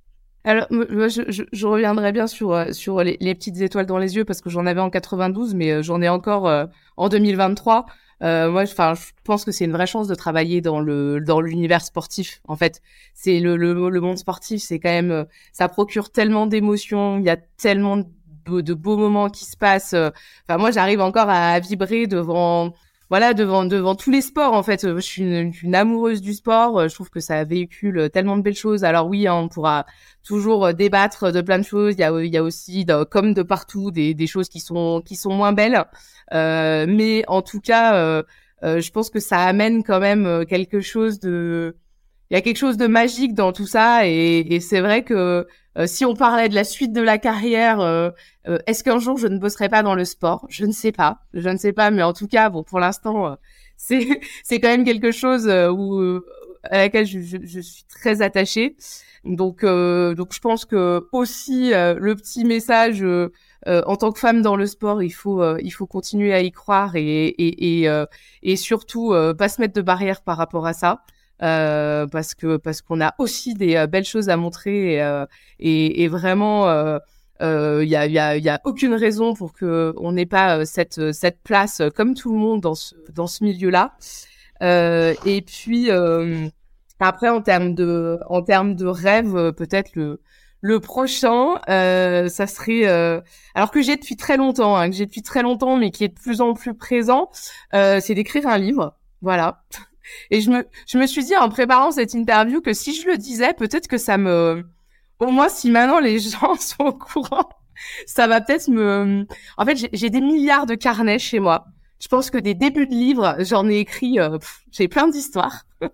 Alors, 0.43 0.67
je, 0.71 1.25
je, 1.27 1.43
je, 1.51 1.67
reviendrai 1.67 2.11
bien 2.13 2.25
sur 2.25 2.53
euh, 2.53 2.71
sur 2.71 3.03
les, 3.03 3.17
les, 3.19 3.35
petites 3.35 3.59
étoiles 3.59 3.85
dans 3.85 3.97
les 3.97 4.15
yeux 4.15 4.23
parce 4.23 4.39
que 4.39 4.49
j'en 4.49 4.65
avais 4.65 4.79
en 4.79 4.89
92, 4.89 5.55
mais 5.55 5.71
euh, 5.71 5.81
j'en 5.83 6.01
ai 6.01 6.09
encore 6.09 6.49
en 6.95 7.09
2023. 7.09 7.85
Euh, 8.23 8.49
moi, 8.49 8.63
enfin, 8.63 8.95
je 8.95 9.11
pense 9.23 9.45
que 9.45 9.51
c'est 9.51 9.65
une 9.65 9.71
vraie 9.71 9.85
chance 9.85 10.07
de 10.07 10.15
travailler 10.15 10.61
dans 10.61 10.79
le 10.79 11.21
dans 11.21 11.39
l'univers 11.39 11.81
sportif. 11.81 12.41
En 12.47 12.55
fait, 12.55 12.81
c'est 13.13 13.39
le, 13.39 13.57
le, 13.57 13.89
le 13.89 14.01
monde 14.01 14.17
sportif, 14.17 14.61
c'est 14.61 14.79
quand 14.79 14.89
même, 14.89 15.11
euh, 15.11 15.23
ça 15.53 15.67
procure 15.69 16.11
tellement 16.11 16.47
d'émotions. 16.47 17.19
Il 17.19 17.25
y 17.25 17.29
a 17.29 17.37
tellement 17.37 18.01
de, 18.47 18.73
beaux 18.73 18.97
moments 18.97 19.29
qui 19.29 19.45
se 19.45 19.57
passent. 19.57 19.93
Enfin, 19.93 20.57
moi, 20.57 20.71
j'arrive 20.71 21.01
encore 21.01 21.29
à 21.29 21.59
vibrer 21.59 22.07
devant 22.07 22.73
voilà 23.09 23.33
devant 23.33 23.63
devant 23.63 23.95
tous 23.95 24.11
les 24.11 24.21
sports 24.21 24.53
en 24.53 24.63
fait. 24.63 24.81
Je 24.95 24.99
suis 24.99 25.23
une, 25.23 25.75
amoureuse 25.75 26.19
du 26.21 26.33
sport 26.33 26.89
je 26.89 26.93
trouve 26.93 27.09
que 27.09 27.21
ça 27.21 27.43
véhicule 27.45 28.09
tellement 28.11 28.35
de 28.35 28.41
belles 28.41 28.55
choses. 28.55 28.83
Alors 28.83 29.07
oui 29.07 29.27
hein, 29.27 29.35
on 29.35 29.47
pourra 29.47 29.85
toujours 30.25 30.73
débattre 30.73 31.31
de 31.31 31.41
plein 31.41 31.57
de 31.59 31.63
choses. 31.63 31.95
Il 31.97 32.01
y 32.01 32.37
a 32.37 32.43
aussi 32.43 32.85
comme 33.09 33.33
de 33.33 33.43
partout 33.43 33.91
des, 33.91 34.27
choses 34.27 34.49
qui 34.49 34.59
sont 34.59 35.01
qui 35.05 35.15
sont 35.15 35.33
moins 35.33 35.53
belles. 35.53 35.85
Euh, 36.33 36.85
mais 36.89 37.23
en 37.27 37.41
tout 37.41 37.61
cas 37.61 37.95
euh, 37.95 38.23
euh, 38.63 38.81
je 38.81 38.91
pense 38.91 39.09
que 39.09 39.19
ça 39.21 39.39
amène 39.43 39.83
quand 39.83 40.01
même 40.01 40.45
quelque 40.45 40.81
chose 40.81 41.19
de 41.19 41.77
il 42.29 42.33
y 42.33 42.37
a 42.37 42.41
quelque 42.41 42.57
chose 42.57 42.77
de 42.77 42.87
magique 42.87 43.33
dans 43.33 43.53
tout 43.53 43.67
ça. 43.67 44.07
Et, 44.07 44.59
c'est 44.59 44.81
vrai 44.81 45.03
que 45.03 45.13
euh, 45.13 45.43
si 45.85 46.05
on 46.05 46.15
parlait 46.15 46.49
de 46.49 46.55
la 46.55 46.63
suite 46.63 46.91
de 46.91 47.01
la 47.01 47.17
carrière, 47.19 47.79
euh, 47.81 48.09
euh, 48.47 48.57
est-ce 48.65 48.83
qu'un 48.83 48.99
jour 48.99 49.17
je 49.17 49.27
ne 49.27 49.37
bosserai 49.37 49.69
pas 49.69 49.83
dans 49.83 49.93
le 49.93 50.05
sport? 50.05 50.45
Je 50.49 50.65
ne 50.65 50.71
sais 50.71 50.91
pas, 50.91 51.19
je 51.33 51.49
ne 51.49 51.57
sais 51.57 51.73
pas, 51.73 51.91
mais 51.91 52.01
en 52.01 52.13
tout 52.13 52.27
cas, 52.27 52.49
bon, 52.49 52.63
pour 52.63 52.79
l'instant, 52.79 53.37
c'est 53.77 54.07
c'est 54.43 54.59
quand 54.59 54.69
même 54.69 54.85
quelque 54.85 55.11
chose 55.11 55.47
où 55.47 56.21
à 56.63 56.77
laquelle 56.79 57.05
je, 57.05 57.19
je, 57.19 57.37
je, 57.43 57.59
suis 57.59 57.83
très 57.83 58.21
attachée. 58.21 58.75
Donc 59.23 59.63
donc 59.63 60.33
je 60.33 60.39
pense 60.39 60.65
que 60.65 61.07
aussi 61.11 61.71
le 61.71 62.15
petit 62.15 62.45
message 62.45 63.05
en 63.65 63.95
tant 63.97 64.11
que 64.11 64.19
femme 64.19 64.41
dans 64.41 64.55
le 64.55 64.65
sport, 64.65 65.03
il 65.03 65.11
faut 65.11 65.57
il 65.59 65.71
faut 65.71 65.85
continuer 65.85 66.33
à 66.33 66.41
y 66.41 66.51
croire 66.51 66.95
et 66.95 67.27
et 67.27 67.83
et, 67.83 68.05
et 68.43 68.55
surtout 68.55 69.13
pas 69.37 69.49
se 69.49 69.61
mettre 69.61 69.73
de 69.73 69.81
barrières 69.81 70.21
par 70.21 70.37
rapport 70.37 70.65
à 70.65 70.73
ça. 70.73 71.03
Euh, 71.43 72.07
parce 72.07 72.33
que 72.33 72.57
parce 72.57 72.81
qu'on 72.81 72.99
a 72.99 73.13
aussi 73.19 73.53
des 73.53 73.75
euh, 73.75 73.85
belles 73.85 74.05
choses 74.05 74.27
à 74.29 74.37
montrer 74.37 74.93
et, 74.93 75.03
euh, 75.03 75.23
et, 75.59 76.01
et 76.03 76.07
vraiment 76.07 76.65
il 76.67 76.99
euh, 77.43 77.85
y, 77.85 77.95
a, 77.95 78.07
y, 78.07 78.17
a, 78.17 78.37
y 78.37 78.49
a 78.49 78.59
aucune 78.65 78.95
raison 78.95 79.35
pour 79.35 79.53
que 79.53 79.93
on 79.97 80.13
n'ait 80.13 80.25
pas 80.25 80.65
cette 80.65 81.13
cette 81.13 81.43
place 81.43 81.83
comme 81.95 82.15
tout 82.15 82.31
le 82.31 82.39
monde 82.39 82.61
dans 82.61 82.73
ce 82.73 82.95
dans 83.13 83.27
ce 83.27 83.43
milieu-là. 83.43 83.93
et 84.61 85.43
puis 85.45 85.91
après 86.99 87.29
en 87.29 87.41
termes 87.41 87.75
de 87.75 88.19
en 88.27 88.41
termes 88.41 88.73
de 88.75 88.87
rêve, 88.87 89.51
peut-être 89.53 89.95
le 89.95 90.19
le 90.61 90.79
prochain, 90.79 91.61
euh, 91.69 92.27
ça 92.29 92.47
serait 92.47 92.87
euh, 92.87 93.21
alors 93.55 93.71
que 93.71 93.81
j'ai 93.81 93.95
depuis 93.95 94.15
très 94.15 94.37
longtemps, 94.37 94.75
hein, 94.75 94.89
que 94.89 94.95
j'ai 94.95 95.05
depuis 95.05 95.21
très 95.21 95.41
longtemps, 95.43 95.77
mais 95.77 95.91
qui 95.91 96.03
est 96.03 96.09
de 96.09 96.19
plus 96.19 96.41
en 96.41 96.53
plus 96.53 96.73
présent, 96.73 97.29
euh, 97.73 97.99
c'est 98.01 98.15
d'écrire 98.15 98.47
un 98.47 98.57
livre. 98.57 98.95
Voilà. 99.21 99.63
Et 100.31 100.41
je 100.41 100.49
me, 100.49 100.67
je 100.87 100.97
me 100.97 101.07
suis 101.07 101.23
dit 101.23 101.35
en 101.35 101.49
préparant 101.49 101.91
cette 101.91 102.13
interview 102.13 102.61
que 102.61 102.73
si 102.73 102.95
je 102.95 103.07
le 103.07 103.17
disais, 103.17 103.53
peut-être 103.53 103.87
que 103.87 103.97
ça 103.97 104.17
me, 104.17 104.63
au 105.19 105.31
moins 105.31 105.49
si 105.49 105.71
maintenant 105.71 105.99
les 105.99 106.19
gens 106.31 106.55
sont 106.55 106.85
au 106.85 106.93
courant, 106.93 107.49
ça 108.05 108.27
va 108.27 108.41
peut-être 108.41 108.67
me, 108.69 109.25
en 109.57 109.65
fait, 109.65 109.89
j'ai 109.93 110.09
des 110.09 110.21
milliards 110.21 110.65
de 110.65 110.75
carnets 110.75 111.19
chez 111.19 111.39
moi. 111.39 111.65
Je 111.99 112.07
pense 112.07 112.29
que 112.29 112.37
des 112.37 112.53
débuts 112.53 112.87
de 112.87 112.93
livres, 112.93 113.35
j'en 113.39 113.67
ai 113.69 113.77
écrit, 113.77 114.19
euh, 114.19 114.37
j'ai 114.71 114.87
plein 114.87 115.07
d'histoires. 115.07 115.63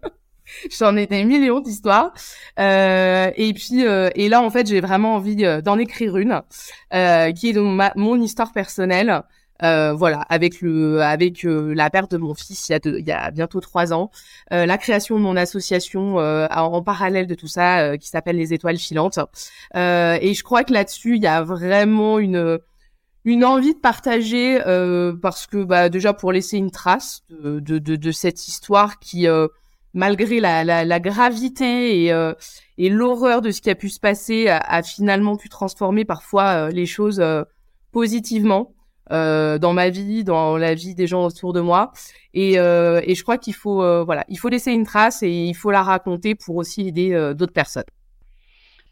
j'en 0.78 0.96
ai 0.96 1.08
des 1.08 1.24
millions 1.24 1.60
d'histoires. 1.60 2.14
Euh, 2.60 3.32
et 3.36 3.54
puis, 3.54 3.86
euh, 3.86 4.10
et 4.16 4.30
là, 4.30 4.42
en 4.42 4.50
fait, 4.50 4.68
j'ai 4.68 4.82
vraiment 4.82 5.16
envie 5.16 5.46
euh, 5.46 5.62
d'en 5.62 5.78
écrire 5.78 6.18
une, 6.18 6.42
euh, 6.94 7.32
qui 7.32 7.50
est 7.50 7.54
donc 7.54 7.76
ma, 7.76 7.94
mon 7.96 8.22
histoire 8.22 8.52
personnelle. 8.52 9.24
Euh, 9.64 9.94
voilà, 9.94 10.22
avec 10.30 10.60
le, 10.62 11.02
avec 11.02 11.46
euh, 11.46 11.74
la 11.74 11.90
perte 11.90 12.12
de 12.12 12.18
mon 12.18 12.34
fils 12.34 12.68
il 12.68 12.74
y 12.74 12.76
a, 12.76 12.80
il 12.84 13.08
y 13.08 13.12
a 13.12 13.32
bientôt 13.32 13.62
trois 13.62 13.94
ans, 13.94 14.12
euh, 14.52 14.66
la 14.66 14.78
création 14.78 15.16
de 15.16 15.22
mon 15.22 15.38
association 15.38 16.20
euh, 16.20 16.48
en 16.52 16.82
parallèle 16.84 17.28
de 17.28 17.36
tout 17.36 17.48
ça, 17.48 17.98
qui 17.98 18.10
s'appelle 18.10 18.36
les 18.36 18.54
Étoiles 18.54 18.78
filantes. 18.78 19.20
et 19.74 20.34
je 20.34 20.44
crois 20.44 20.64
que 20.64 20.74
là-dessus, 20.74 21.16
il 21.16 21.24
y 21.24 21.28
a 21.28 21.44
vraiment 21.44 22.20
une 22.20 22.60
une 23.26 23.46
envie 23.46 23.74
de 23.74 23.80
partager 23.80 24.60
parce 25.22 25.48
que 25.48 25.64
bah, 25.64 25.88
déjà 25.88 26.14
pour 26.14 26.34
laisser 26.34 26.58
une 26.58 26.72
trace 26.72 27.22
de, 27.30 27.60
de, 27.60 27.96
de, 27.96 28.12
cette 28.12 28.48
histoire 28.50 29.00
qui 29.00 29.28
malgré 29.94 30.42
la, 30.42 30.66
la, 30.66 30.84
la, 30.84 31.00
gravité 31.00 32.06
et, 32.06 32.34
et 32.78 32.90
l'horreur 32.90 33.42
de 33.42 33.52
ce 33.52 33.62
qui 33.62 33.70
a 33.70 33.76
pu 33.76 33.90
se 33.90 34.00
passer, 34.02 34.50
a, 34.50 34.58
a 34.58 34.84
finalement 34.84 35.38
pu 35.38 35.48
transformer 35.48 36.04
parfois 36.04 36.70
les 36.70 36.86
choses 36.86 37.24
positivement 37.94 38.74
euh, 39.12 39.58
dans 39.58 39.74
ma 39.74 39.90
vie, 39.90 40.24
dans 40.24 40.58
la 40.58 40.74
vie 40.76 40.96
des 40.96 41.08
gens 41.08 41.26
autour 41.26 41.54
de 41.54 41.62
moi. 41.62 41.92
Et, 42.34 42.58
euh, 42.58 43.02
et 43.04 43.16
je 43.16 43.24
crois 43.24 43.38
qu'il 43.38 43.54
faut, 43.54 43.84
euh, 43.84 44.04
voilà, 44.04 44.26
il 44.30 44.38
faut 44.40 44.50
laisser 44.50 44.72
une 44.72 44.86
trace 44.86 45.24
et 45.24 45.30
il 45.30 45.54
faut 45.54 45.72
la 45.72 45.84
raconter 45.84 46.36
pour 46.36 46.56
aussi 46.56 46.88
aider 46.88 47.14
euh, 47.14 47.34
d'autres 47.34 47.54
personnes. 47.54 47.84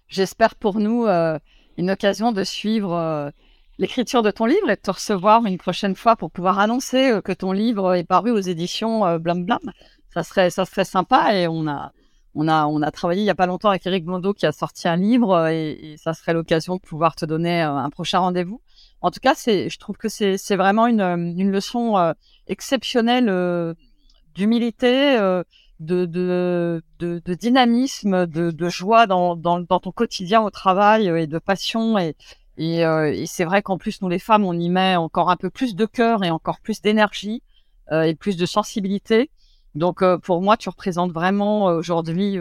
J'espère 0.07 0.55
pour 0.55 0.79
nous 0.79 1.05
euh, 1.05 1.39
une 1.77 1.91
occasion 1.91 2.31
de 2.33 2.43
suivre 2.43 3.31
l'écriture 3.79 4.21
de 4.21 4.29
ton 4.29 4.45
livre 4.45 4.69
et 4.69 4.75
de 4.75 4.81
te 4.81 4.91
recevoir 4.91 5.45
une 5.45 5.57
prochaine 5.57 5.95
fois 5.95 6.17
pour 6.17 6.29
pouvoir 6.29 6.59
annoncer 6.59 7.19
que 7.23 7.31
ton 7.31 7.53
livre 7.53 7.95
est 7.95 8.03
paru 8.03 8.29
aux 8.29 8.39
éditions 8.41 9.17
Blam 9.17 9.45
Blam. 9.45 9.71
Ça 10.13 10.23
serait, 10.23 10.49
ça 10.49 10.65
serait 10.65 10.83
sympa 10.83 11.33
et 11.33 11.47
on 11.47 11.65
a, 11.67 11.93
on 12.35 12.49
a, 12.49 12.65
on 12.65 12.81
a 12.81 12.91
travaillé 12.91 13.21
il 13.21 13.25
y 13.25 13.29
a 13.29 13.35
pas 13.35 13.45
longtemps 13.45 13.69
avec 13.69 13.87
Eric 13.87 14.03
Blondeau 14.03 14.33
qui 14.33 14.45
a 14.45 14.51
sorti 14.51 14.89
un 14.89 14.97
livre 14.97 15.47
et, 15.47 15.95
ça 15.97 16.13
serait 16.13 16.33
l'occasion 16.33 16.75
de 16.75 16.81
pouvoir 16.81 17.15
te 17.15 17.23
donner 17.25 17.61
un 17.61 17.89
prochain 17.89 18.19
rendez-vous. 18.19 18.61
En 19.01 19.11
tout 19.11 19.19
cas, 19.19 19.33
c'est, 19.35 19.69
je 19.69 19.79
trouve 19.79 19.97
que 19.97 20.09
c'est, 20.09 20.37
c'est 20.37 20.55
vraiment 20.55 20.87
une, 20.87 21.01
une 21.01 21.51
leçon 21.51 22.13
exceptionnelle 22.47 23.75
d'humilité, 24.35 25.17
de, 25.81 26.05
de, 26.05 26.81
de, 26.99 27.21
de, 27.25 27.33
dynamisme, 27.33 28.27
de, 28.27 28.51
de 28.51 28.69
joie 28.69 29.07
dans, 29.07 29.35
dans, 29.35 29.59
dans, 29.59 29.79
ton 29.79 29.91
quotidien 29.91 30.41
au 30.41 30.51
travail 30.51 31.07
et 31.07 31.27
de 31.27 31.39
passion. 31.39 31.97
Et, 31.97 32.15
et, 32.57 32.85
euh, 32.85 33.11
et 33.11 33.25
c'est 33.25 33.43
vrai 33.45 33.63
qu'en 33.63 33.77
plus, 33.77 34.01
nous 34.01 34.09
les 34.09 34.19
femmes, 34.19 34.45
on 34.45 34.53
y 34.53 34.69
met 34.69 34.95
encore 34.95 35.31
un 35.31 35.37
peu 35.37 35.49
plus 35.49 35.75
de 35.75 35.85
cœur 35.85 36.23
et 36.23 36.29
encore 36.29 36.59
plus 36.59 36.81
d'énergie 36.81 37.41
euh, 37.91 38.03
et 38.03 38.13
plus 38.15 38.37
de 38.37 38.45
sensibilité. 38.45 39.31
Donc 39.73 40.03
euh, 40.03 40.17
pour 40.19 40.41
moi, 40.41 40.57
tu 40.57 40.69
représentes 40.69 41.11
vraiment 41.11 41.65
aujourd'hui 41.65 42.37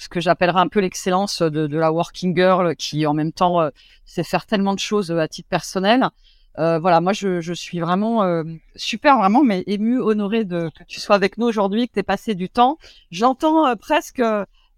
ce 0.00 0.08
que 0.08 0.20
j'appellerais 0.20 0.60
un 0.60 0.68
peu 0.68 0.80
l'excellence 0.80 1.42
de, 1.42 1.66
de, 1.66 1.78
la 1.78 1.92
working 1.92 2.34
girl 2.34 2.74
qui 2.74 3.06
en 3.06 3.14
même 3.14 3.32
temps 3.32 3.70
sait 4.04 4.24
faire 4.24 4.46
tellement 4.46 4.74
de 4.74 4.78
choses 4.78 5.12
à 5.12 5.28
titre 5.28 5.48
personnel 5.48 6.10
euh, 6.58 6.78
voilà, 6.78 7.00
moi 7.00 7.12
je, 7.12 7.40
je 7.40 7.52
suis 7.52 7.80
vraiment 7.80 8.24
euh, 8.24 8.42
super, 8.74 9.16
vraiment, 9.18 9.42
mais 9.44 9.62
ému, 9.66 10.00
honoré 10.00 10.44
de 10.44 10.70
que 10.76 10.84
tu 10.84 11.00
sois 11.00 11.16
avec 11.16 11.38
nous 11.38 11.46
aujourd'hui, 11.46 11.88
que 11.88 11.94
tu 11.94 12.00
aies 12.00 12.04
passé 12.04 12.34
du 12.34 12.48
temps. 12.48 12.76
J'entends 13.10 13.66
euh, 13.66 13.76
presque 13.76 14.22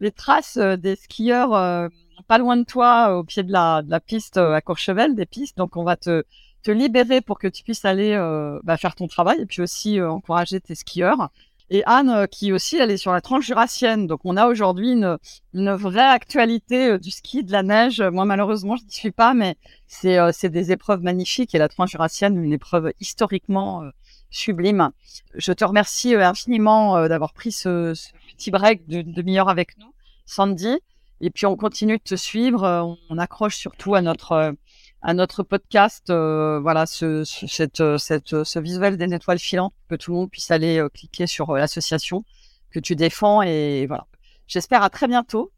les 0.01 0.13
traces 0.13 0.59
des 0.59 0.97
skieurs 0.97 1.91
pas 2.29 2.39
loin 2.39 2.57
de 2.57 2.65
toi, 2.65 3.17
au 3.17 3.25
pied 3.25 3.43
de 3.43 3.53
la, 3.53 3.83
de 3.83 3.91
la 3.91 4.01
piste 4.01 4.37
à 4.37 4.61
Courchevel, 4.61 5.15
des 5.15 5.27
pistes. 5.27 5.57
Donc 5.57 5.77
on 5.77 5.85
va 5.85 5.97
te, 5.97 6.25
te 6.63 6.71
libérer 6.71 7.21
pour 7.21 7.39
que 7.39 7.49
tu 7.49 7.63
puisses 7.63 7.85
aller 7.85 8.17
bah, 8.65 8.77
faire 8.77 8.95
ton 8.95 9.07
travail 9.07 9.41
et 9.41 9.47
puis 9.47 9.63
aussi 9.63 10.01
encourager 10.01 10.61
tes 10.61 10.75
skieurs. 10.75 11.31
Et 11.71 11.83
Anne, 11.87 12.11
euh, 12.11 12.27
qui 12.27 12.53
aussi, 12.53 12.77
elle 12.77 12.91
est 12.91 12.97
sur 12.97 13.13
la 13.13 13.21
tranche 13.21 13.47
jurassienne. 13.47 14.07
Donc, 14.07 14.21
on 14.25 14.37
a 14.37 14.47
aujourd'hui 14.47 14.93
une, 14.93 15.19
une 15.55 15.73
vraie 15.73 16.01
actualité 16.01 16.91
euh, 16.91 16.99
du 16.99 17.11
ski, 17.11 17.45
de 17.45 17.53
la 17.53 17.63
neige. 17.63 18.01
Moi, 18.01 18.25
malheureusement, 18.25 18.77
je 18.77 18.85
n'y 18.85 18.93
suis 18.93 19.11
pas, 19.11 19.35
mais 19.35 19.57
c'est 19.87 20.19
euh, 20.19 20.31
des 20.43 20.73
épreuves 20.73 21.03
magnifiques. 21.03 21.55
Et 21.55 21.59
la 21.59 21.69
tranche 21.69 21.93
jurassienne, 21.93 22.43
une 22.43 22.53
épreuve 22.53 22.93
historiquement 23.01 23.83
sublime. 24.31 24.91
Je 25.35 25.53
te 25.53 25.65
remercie 25.65 26.15
infiniment 26.15 27.09
d'avoir 27.09 27.33
pris 27.33 27.53
ce, 27.53 27.95
ce, 27.95 28.11
petit 28.37 28.51
break 28.51 28.87
de 28.87 29.03
demi-heure 29.03 29.49
avec 29.49 29.79
nous, 29.79 29.95
Sandy. 30.27 30.79
Et 31.21 31.31
puis, 31.31 31.47
on 31.47 31.57
continue 31.57 31.99
de 31.99 32.03
te 32.03 32.17
suivre. 32.17 32.97
On 33.09 33.19
accroche 33.19 33.57
surtout 33.57 33.95
à 33.95 34.03
notre 34.03 34.55
à 35.03 35.15
notre 35.15 35.43
podcast, 35.43 36.11
euh, 36.11 36.61
voilà, 36.61 36.87
ce, 36.87 37.25
ce, 37.25 37.47
cette, 37.47 37.99
cette, 37.99 38.45
ce 38.45 38.59
visuel 38.61 38.97
des 38.97 39.13
étoiles 39.13 39.41
filantes, 39.41 39.75
que 39.89 39.97
tout 39.97 40.13
le 40.13 40.19
monde 40.19 40.31
puisse 40.31 40.51
aller 40.51 40.79
euh, 40.79 40.89
cliquer 40.89 41.27
sur 41.27 41.51
euh, 41.51 41.59
l'association 41.59 42.25
que 42.71 42.79
tu 42.79 42.95
défends. 42.95 43.43
Et 43.43 43.87
voilà. 43.87 44.07
J'espère 44.47 44.83
à 44.83 44.91
très 44.91 45.09
bientôt. 45.09 45.51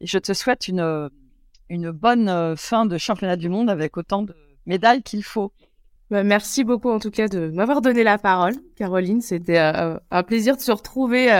Et 0.00 0.06
je 0.06 0.18
te 0.18 0.32
souhaite 0.32 0.68
une, 0.68 1.10
une 1.68 1.90
bonne 1.90 2.56
fin 2.56 2.84
de 2.84 2.98
championnat 2.98 3.36
du 3.36 3.48
monde 3.48 3.70
avec 3.70 3.96
autant 3.96 4.22
de 4.22 4.34
médailles 4.66 5.02
qu'il 5.02 5.22
faut. 5.22 5.52
Bah, 6.10 6.22
merci 6.22 6.64
beaucoup 6.64 6.90
en 6.90 6.98
tout 6.98 7.10
cas 7.10 7.28
de 7.28 7.50
m'avoir 7.50 7.80
donné 7.80 8.04
la 8.04 8.18
parole, 8.18 8.54
Caroline. 8.76 9.20
C'était 9.20 9.58
un 9.58 10.22
plaisir 10.22 10.56
de 10.56 10.60
se 10.60 10.72
retrouver 10.72 11.30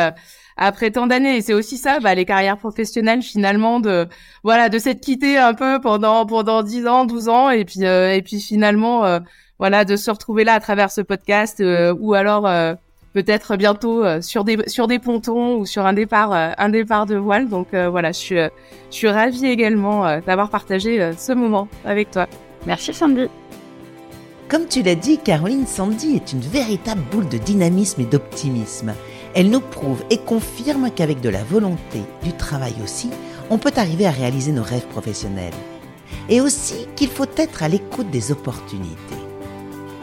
après 0.57 0.91
tant 0.91 1.07
d'années. 1.07 1.37
Et 1.37 1.43
c'est 1.43 1.55
aussi 1.55 1.77
ça, 1.77 2.01
bah, 2.01 2.15
les 2.15 2.25
carrières 2.25 2.59
professionnelles 2.59 3.23
finalement 3.23 3.81
de 3.81 4.07
voilà 4.43 4.69
de 4.69 4.79
s'être 4.79 5.01
quitté 5.01 5.37
un 5.39 5.55
peu 5.55 5.81
pendant 5.81 6.27
pendant 6.27 6.63
10 6.63 6.87
ans, 6.87 7.05
12 7.05 7.29
ans, 7.29 7.51
et 7.51 7.65
puis 7.65 7.85
euh, 7.85 8.15
et 8.15 8.23
puis 8.23 8.41
finalement 8.41 9.05
euh, 9.05 9.21
voilà 9.59 9.85
de 9.85 9.97
se 9.97 10.11
retrouver 10.11 10.45
là 10.45 10.55
à 10.55 10.61
travers 10.61 10.91
ce 10.91 11.01
podcast 11.01 11.61
euh, 11.61 11.95
ou 11.99 12.15
alors 12.15 12.49
peut-être 13.13 13.57
bientôt 13.57 14.05
sur 14.21 14.45
des 14.45 14.59
sur 14.67 14.87
des 14.89 14.99
pontons 14.99 15.57
ou 15.59 15.67
sur 15.67 15.87
un 15.87 15.93
départ 15.93 16.33
un 16.33 16.69
départ 16.69 17.07
de 17.07 17.17
voile. 17.17 17.49
Donc 17.49 17.69
voilà, 17.73 18.13
je 18.13 18.19
suis 18.19 18.37
je 18.37 18.51
suis 18.91 19.09
ravie 19.09 19.47
également 19.47 20.21
d'avoir 20.21 20.51
partagé 20.51 21.13
ce 21.17 21.33
moment 21.33 21.69
avec 21.85 22.11
toi. 22.11 22.27
Merci 22.67 22.93
Sandy. 22.93 23.29
Comme 24.49 24.67
tu 24.67 24.83
l'as 24.83 24.95
dit, 24.95 25.19
Caroline 25.19 25.67
Sandy 25.67 26.17
est 26.17 26.33
une 26.33 26.41
véritable 26.41 27.03
boule 27.11 27.29
de 27.29 27.39
dynamisme 27.39 28.03
et 28.03 28.07
d'optimisme. 28.07 28.93
Elle 29.35 29.49
nous 29.49 29.61
prouve 29.61 30.05
et 30.11 30.19
confirme 30.19 30.91
qu'avec 30.95 31.21
de 31.23 31.31
la 31.31 31.43
volonté, 31.43 32.03
du 32.23 32.33
travail 32.35 32.75
aussi, 32.83 33.09
on 33.49 33.57
peut 33.57 33.73
arriver 33.77 34.07
à 34.07 34.11
réaliser 34.11 34.53
nos 34.53 34.63
rêves 34.63 34.87
professionnels. 34.89 35.55
Et 36.29 36.43
aussi 36.43 36.87
qu'il 36.95 37.09
faut 37.09 37.27
être 37.37 37.63
à 37.63 37.69
l'écoute 37.69 38.11
des 38.11 38.33
opportunités. 38.33 38.99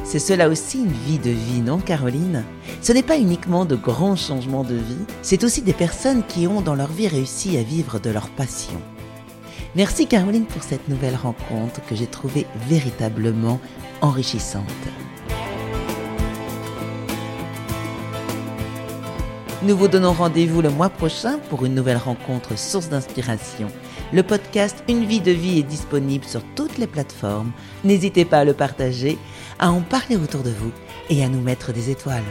C'est 0.04 0.20
cela 0.20 0.50
aussi 0.50 0.80
une 0.80 0.92
vie 0.92 1.20
de 1.20 1.30
vie, 1.30 1.62
non 1.62 1.78
Caroline? 1.78 2.44
Ce 2.82 2.92
n'est 2.92 3.04
pas 3.04 3.20
uniquement 3.20 3.66
de 3.66 3.76
grands 3.76 4.16
changements 4.16 4.64
de 4.64 4.76
vie, 4.76 5.06
c'est 5.22 5.44
aussi 5.44 5.62
des 5.62 5.72
personnes 5.72 6.24
qui 6.28 6.48
ont 6.48 6.62
dans 6.62 6.76
leur 6.76 6.92
vie 6.92 7.08
réussi 7.08 7.58
à 7.58 7.64
vivre 7.64 8.00
de 8.00 8.10
leur 8.10 8.30
passion. 8.30 8.82
Merci 9.76 10.08
Caroline 10.08 10.46
pour 10.46 10.64
cette 10.64 10.90
nouvelle 10.90 11.16
rencontre 11.16 11.80
que 11.86 11.96
j'ai 11.96 12.08
trouvée 12.08 12.46
véritablement 12.68 13.62
enrichissante. 14.02 14.66
Nous 19.64 19.78
vous 19.78 19.88
donnons 19.88 20.14
rendez-vous 20.14 20.62
le 20.64 20.72
mois 20.72 20.90
prochain 20.90 21.38
pour 21.50 21.66
une 21.66 21.76
nouvelle 21.76 21.98
rencontre 21.98 22.58
source 22.58 22.90
d'inspiration. 22.90 23.68
Le 24.12 24.24
podcast 24.24 24.84
Une 24.90 25.06
vie 25.06 25.22
de 25.22 25.32
vie 25.32 25.60
est 25.60 25.64
disponible 25.64 26.26
sur 26.26 26.42
toutes 26.56 26.80
les 26.80 26.88
plateformes. 26.88 27.52
N'hésitez 27.84 28.26
pas 28.26 28.40
à 28.40 28.46
le 28.46 28.54
partager, 28.54 29.20
à 29.60 29.72
en 29.72 29.82
parler 29.82 30.18
autour 30.18 30.42
de 30.42 30.50
vous 30.50 30.72
et 31.10 31.24
à 31.24 31.30
nous 31.30 31.42
mettre 31.42 31.72
des 31.74 31.92
étoiles. 31.92 32.24